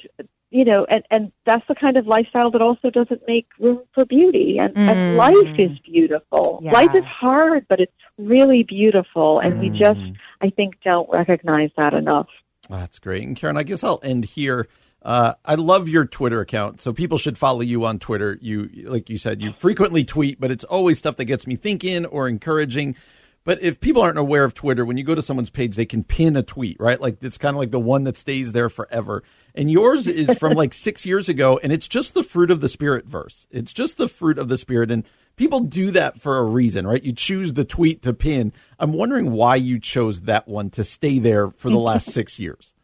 [0.51, 4.05] you know, and, and that's the kind of lifestyle that also doesn't make room for
[4.05, 4.59] beauty.
[4.59, 6.61] And, and life is beautiful.
[6.62, 6.72] Yeah.
[6.72, 9.38] Life is hard, but it's really beautiful.
[9.38, 10.01] And we just,
[10.40, 12.28] I think, don't recognize that enough.
[12.68, 13.22] That's great.
[13.22, 14.68] And Karen, I guess I'll end here.
[15.03, 18.36] Uh, I love your Twitter account, so people should follow you on Twitter.
[18.42, 22.05] You, like you said, you frequently tweet, but it's always stuff that gets me thinking
[22.05, 22.96] or encouraging.
[23.44, 26.05] But if people aren't aware of Twitter, when you go to someone's page, they can
[26.05, 27.01] pin a tweet, right?
[27.01, 29.22] Like it's kind of like the one that stays there forever.
[29.55, 32.68] And yours is from like six years ago, and it's just the fruit of the
[32.68, 33.46] spirit verse.
[33.51, 35.05] It's just the fruit of the spirit, and
[35.36, 37.03] people do that for a reason, right?
[37.03, 38.53] You choose the tweet to pin.
[38.78, 42.74] I'm wondering why you chose that one to stay there for the last six years.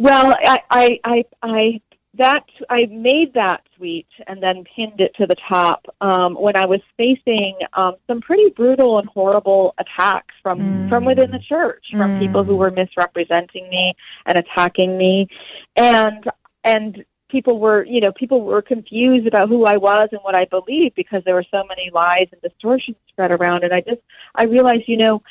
[0.00, 1.80] Well, I, I, I, I,
[2.18, 6.66] that I made that tweet and then pinned it to the top um, when I
[6.66, 12.18] was facing um, some pretty brutal and horrible attacks from from within the church, from
[12.18, 13.94] people who were misrepresenting me
[14.26, 15.28] and attacking me,
[15.76, 16.24] and
[16.64, 20.44] and people were you know people were confused about who I was and what I
[20.46, 24.00] believed because there were so many lies and distortions spread around, and I just
[24.34, 25.22] I realized you know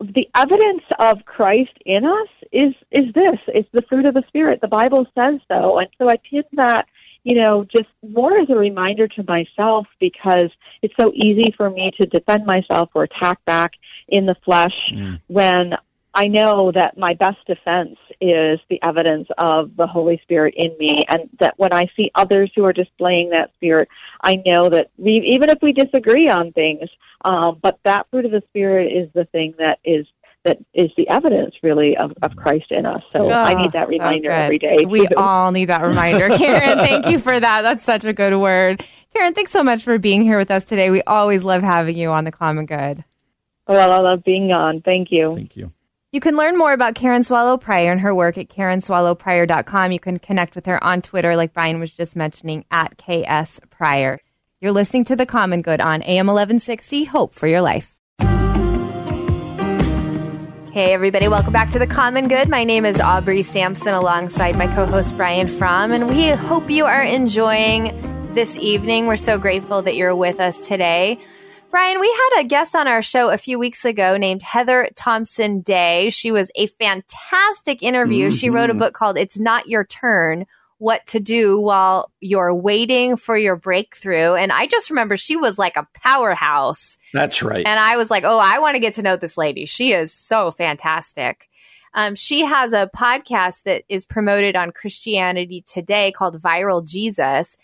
[0.00, 3.38] the evidence of Christ in us is is this.
[3.48, 4.60] It's the fruit of the Spirit.
[4.60, 5.78] The Bible says so.
[5.78, 6.86] And so I pinned that,
[7.22, 10.50] you know, just more as a reminder to myself because
[10.82, 13.72] it's so easy for me to defend myself or attack back
[14.08, 15.20] in the flesh mm.
[15.26, 15.74] when
[16.14, 21.04] I know that my best defense is the evidence of the Holy Spirit in me,
[21.08, 23.88] and that when I see others who are displaying that Spirit,
[24.22, 26.88] I know that we, even if we disagree on things,
[27.24, 30.06] um, but that fruit of the Spirit is the thing that is
[30.44, 33.02] that is the evidence, really, of, of Christ in us.
[33.14, 34.86] So I need that Oh, so reminder every day.
[34.86, 36.28] We all need that reminder.
[36.38, 37.60] Karen, thank you for that.
[37.60, 38.82] That's such a good word.
[39.12, 40.90] Karen, thanks so much for being here with us today.
[40.90, 43.04] We always love having you on the Common Good.
[43.68, 44.80] well, I love being on.
[44.80, 45.34] Thank you.
[45.34, 45.72] Thank you.
[46.12, 49.92] You can learn more about Karen Swallow Prior and her work at karenswallowprior.com.
[49.92, 54.18] You can connect with her on Twitter, like Brian was just mentioning, at KS Prior.
[54.60, 57.04] You're listening to The Common Good on AM 1160.
[57.04, 57.94] Hope for your life.
[60.72, 62.48] Hey, everybody, welcome back to The Common Good.
[62.48, 66.86] My name is Aubrey Sampson alongside my co host Brian Fromm, and we hope you
[66.86, 69.06] are enjoying this evening.
[69.06, 71.20] We're so grateful that you're with us today.
[71.70, 75.60] Brian, we had a guest on our show a few weeks ago named Heather Thompson
[75.60, 76.10] Day.
[76.10, 78.28] She was a fantastic interview.
[78.28, 78.36] Mm-hmm.
[78.36, 80.46] She wrote a book called It's Not Your Turn
[80.78, 84.34] What to Do While You're Waiting for Your Breakthrough.
[84.34, 86.98] And I just remember she was like a powerhouse.
[87.14, 87.64] That's right.
[87.64, 89.64] And I was like, oh, I want to get to know this lady.
[89.66, 91.48] She is so fantastic.
[91.94, 97.56] Um, she has a podcast that is promoted on Christianity Today called Viral Jesus.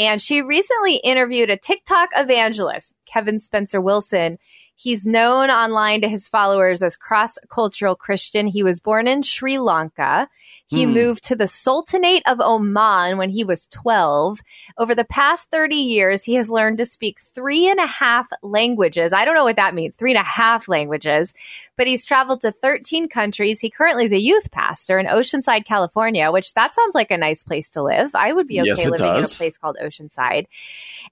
[0.00, 4.38] And she recently interviewed a TikTok evangelist, Kevin Spencer Wilson.
[4.74, 8.46] He's known online to his followers as cross cultural Christian.
[8.46, 10.30] He was born in Sri Lanka.
[10.70, 10.92] He mm.
[10.92, 14.38] moved to the Sultanate of Oman when he was 12.
[14.78, 19.12] Over the past 30 years, he has learned to speak three and a half languages.
[19.12, 21.34] I don't know what that means, three and a half languages,
[21.76, 23.58] but he's traveled to 13 countries.
[23.58, 27.42] He currently is a youth pastor in Oceanside, California, which that sounds like a nice
[27.42, 28.14] place to live.
[28.14, 29.18] I would be okay yes, living does.
[29.18, 30.46] in a place called Oceanside.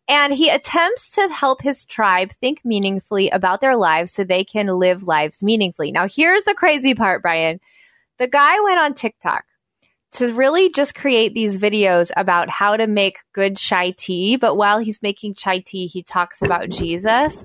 [0.06, 4.68] And he attempts to help his tribe think meaningfully about their lives so they can
[4.68, 5.90] live lives meaningfully.
[5.90, 7.59] Now, here's the crazy part, Brian.
[8.18, 9.44] The guy went on TikTok
[10.12, 14.36] to really just create these videos about how to make good chai tea.
[14.36, 17.42] But while he's making chai tea, he talks about Jesus.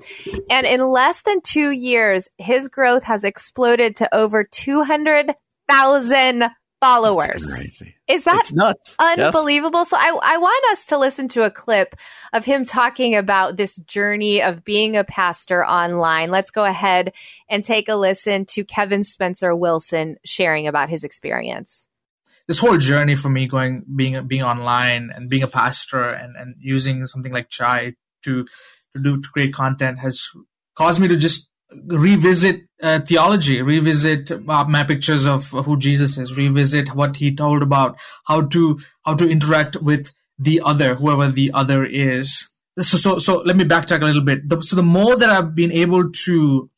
[0.48, 6.44] And in less than two years, his growth has exploded to over 200,000
[6.80, 7.82] followers.
[8.06, 8.94] Is that nuts?
[8.98, 9.80] unbelievable?
[9.80, 9.90] Yes.
[9.90, 11.96] So I, I want us to listen to a clip
[12.34, 16.30] of him talking about this journey of being a pastor online.
[16.30, 17.14] Let's go ahead
[17.48, 21.88] and take a listen to Kevin Spencer Wilson sharing about his experience.
[22.46, 26.56] This whole journey for me going being being online and being a pastor and, and
[26.58, 28.44] using something like Chai to
[28.94, 30.28] to do to create content has
[30.76, 31.48] caused me to just
[31.86, 37.62] revisit uh, theology, revisit uh, my pictures of who Jesus is, revisit what he told
[37.62, 42.48] about how to how to interact with the other, whoever the other is.
[42.78, 44.48] So, so, so let me backtrack a little bit.
[44.48, 46.70] The, so the more that I've been able to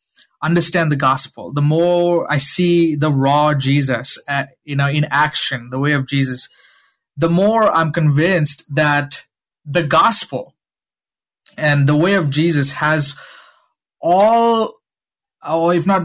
[0.47, 5.71] understand the gospel, the more I see the raw Jesus, uh, you know, in action,
[5.71, 6.49] the way of Jesus,
[7.17, 9.27] the more I'm convinced that
[9.65, 10.55] the gospel
[11.57, 13.19] and the way of Jesus has
[14.01, 14.75] all
[15.47, 16.03] or if not,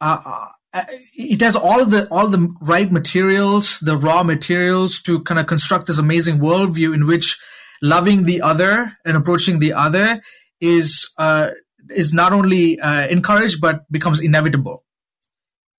[0.00, 0.84] uh, uh,
[1.14, 5.86] it has all the all the right materials, the raw materials to kind of construct
[5.86, 7.38] this amazing worldview in which
[7.82, 10.20] loving the other and approaching the other
[10.60, 11.50] is uh,
[11.90, 14.84] is not only uh, encouraged but becomes inevitable.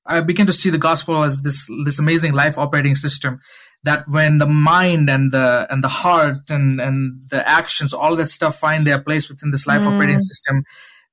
[0.06, 3.40] I begin to see the gospel as this this amazing life operating system
[3.84, 8.28] that when the mind and the and the heart and and the actions, all that
[8.28, 9.94] stuff find their place within this life mm.
[9.94, 10.64] operating system,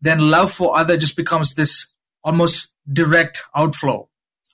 [0.00, 1.92] then love for other just becomes this
[2.24, 4.08] almost direct outflow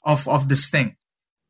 [0.05, 0.97] of, of this thing.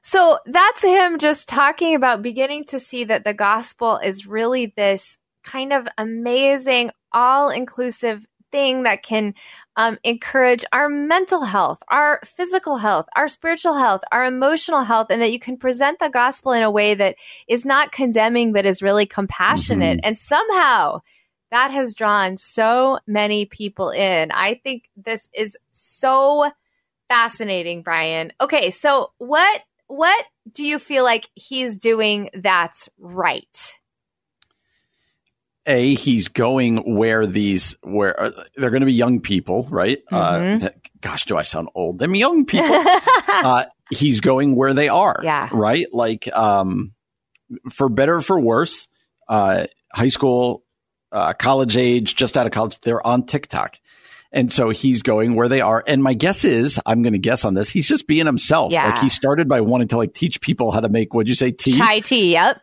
[0.02, 5.18] So that's him just talking about beginning to see that the gospel is really this
[5.42, 9.34] kind of amazing, all inclusive thing that can
[9.74, 15.20] um, encourage our mental health, our physical health, our spiritual health, our emotional health, and
[15.20, 17.16] that you can present the gospel in a way that
[17.48, 19.98] is not condemning, but is really compassionate.
[19.98, 20.06] Mm-hmm.
[20.06, 21.00] And somehow
[21.50, 24.30] that has drawn so many people in.
[24.30, 26.50] I think this is so
[27.08, 28.32] fascinating, Brian.
[28.40, 33.78] Okay, so what what do you feel like he's doing that's right?
[35.66, 40.02] A, he's going where these where uh, they're going to be young people, right?
[40.12, 40.66] Uh, mm-hmm.
[40.66, 40.68] Uh,
[41.00, 41.98] gosh, do I sound old?
[41.98, 42.70] Them young people.
[43.28, 45.86] uh, he's going where they are, yeah, right.
[45.92, 46.92] Like, um,
[47.70, 48.88] for better or for worse,
[49.28, 50.64] uh, high school
[51.12, 53.78] uh, college age, just out of college, they're on TikTok.
[54.32, 55.82] And so he's going where they are.
[55.86, 58.72] And my guess is, I'm going to guess on this, he's just being himself.
[58.72, 58.90] Yeah.
[58.90, 61.52] Like he started by wanting to like teach people how to make, what'd you say,
[61.52, 61.78] tea?
[61.78, 62.60] Chai tea, yep.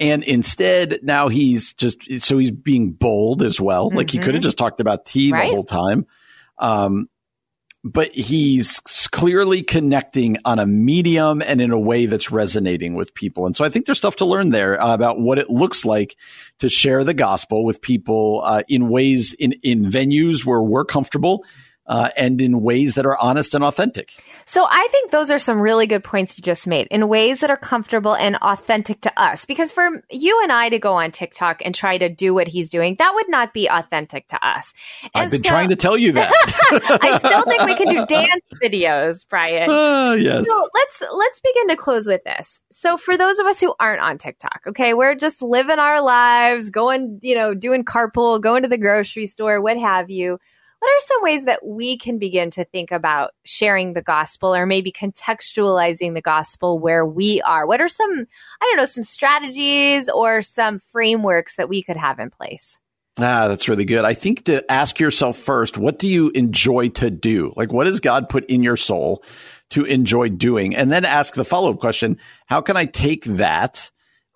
[0.00, 3.88] And instead, now he's just, so he's being bold as well.
[3.88, 3.98] Mm-hmm.
[3.98, 4.42] Like he could have mm-hmm.
[4.42, 5.46] just talked about tea right.
[5.46, 6.06] the whole time.
[6.58, 7.08] Um,
[7.82, 8.80] but he's
[9.10, 13.46] clearly connecting on a medium and in a way that's resonating with people.
[13.46, 16.16] And so I think there's stuff to learn there uh, about what it looks like
[16.58, 21.44] to share the gospel with people uh, in ways in in venues where we're comfortable.
[21.90, 24.12] Uh, and in ways that are honest and authentic.
[24.46, 27.50] So I think those are some really good points you just made in ways that
[27.50, 29.44] are comfortable and authentic to us.
[29.44, 32.68] Because for you and I to go on TikTok and try to do what he's
[32.68, 34.72] doing, that would not be authentic to us.
[35.02, 36.30] And I've been so, trying to tell you that.
[37.02, 39.68] I still think we can do dance videos, Brian.
[39.68, 40.46] Uh, yes.
[40.46, 42.60] So let's let's begin to close with this.
[42.70, 46.70] So for those of us who aren't on TikTok, okay, we're just living our lives,
[46.70, 50.38] going, you know, doing carpool, going to the grocery store, what have you
[50.80, 54.64] what are some ways that we can begin to think about sharing the gospel or
[54.64, 57.66] maybe contextualizing the gospel where we are?
[57.66, 62.18] What are some, I don't know, some strategies or some frameworks that we could have
[62.18, 62.78] in place?
[63.18, 64.06] Ah, that's really good.
[64.06, 67.52] I think to ask yourself first, what do you enjoy to do?
[67.56, 69.22] Like, what does God put in your soul
[69.70, 70.74] to enjoy doing?
[70.74, 73.90] And then ask the follow up question How can I take that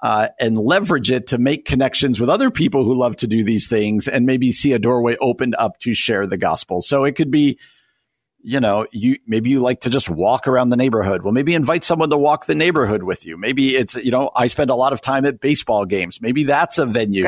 [0.05, 3.67] uh, and leverage it to make connections with other people who love to do these
[3.67, 6.83] things and maybe see a doorway opened up to share the gospel.
[6.83, 7.59] So it could be,
[8.43, 11.23] you know, you maybe you like to just walk around the neighborhood.
[11.23, 13.39] Well, maybe invite someone to walk the neighborhood with you.
[13.39, 16.21] Maybe it's, you know, I spend a lot of time at baseball games.
[16.21, 17.25] Maybe that's a venue.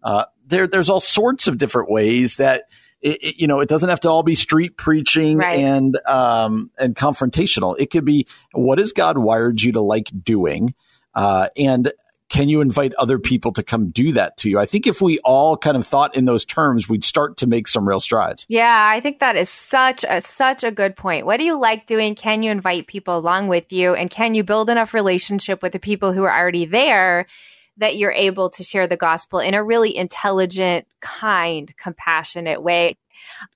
[0.00, 2.62] Uh, there, there's all sorts of different ways that.
[3.02, 5.58] It, it, you know, it doesn't have to all be street preaching right.
[5.58, 7.74] and um, and confrontational.
[7.78, 10.74] It could be what has God wired you to like doing,
[11.14, 11.90] uh, and
[12.30, 14.58] can you invite other people to come do that to you?
[14.58, 17.66] I think if we all kind of thought in those terms, we'd start to make
[17.66, 18.46] some real strides.
[18.48, 21.26] Yeah, I think that is such a such a good point.
[21.26, 22.14] What do you like doing?
[22.14, 23.94] Can you invite people along with you?
[23.94, 27.26] And can you build enough relationship with the people who are already there
[27.78, 32.96] that you're able to share the gospel in a really intelligent, kind, compassionate way?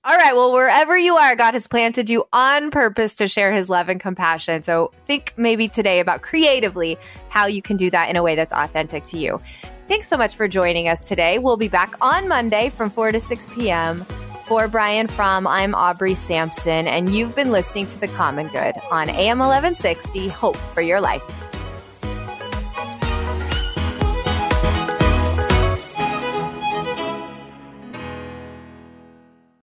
[0.03, 0.35] All right.
[0.35, 3.99] Well, wherever you are, God has planted you on purpose to share his love and
[3.99, 4.63] compassion.
[4.63, 6.97] So think maybe today about creatively
[7.29, 9.39] how you can do that in a way that's authentic to you.
[9.87, 11.37] Thanks so much for joining us today.
[11.37, 14.03] We'll be back on Monday from 4 to 6 p.m.
[14.45, 19.09] For Brian Fromm, I'm Aubrey Sampson, and you've been listening to The Common Good on
[19.09, 21.23] AM 1160 Hope for Your Life.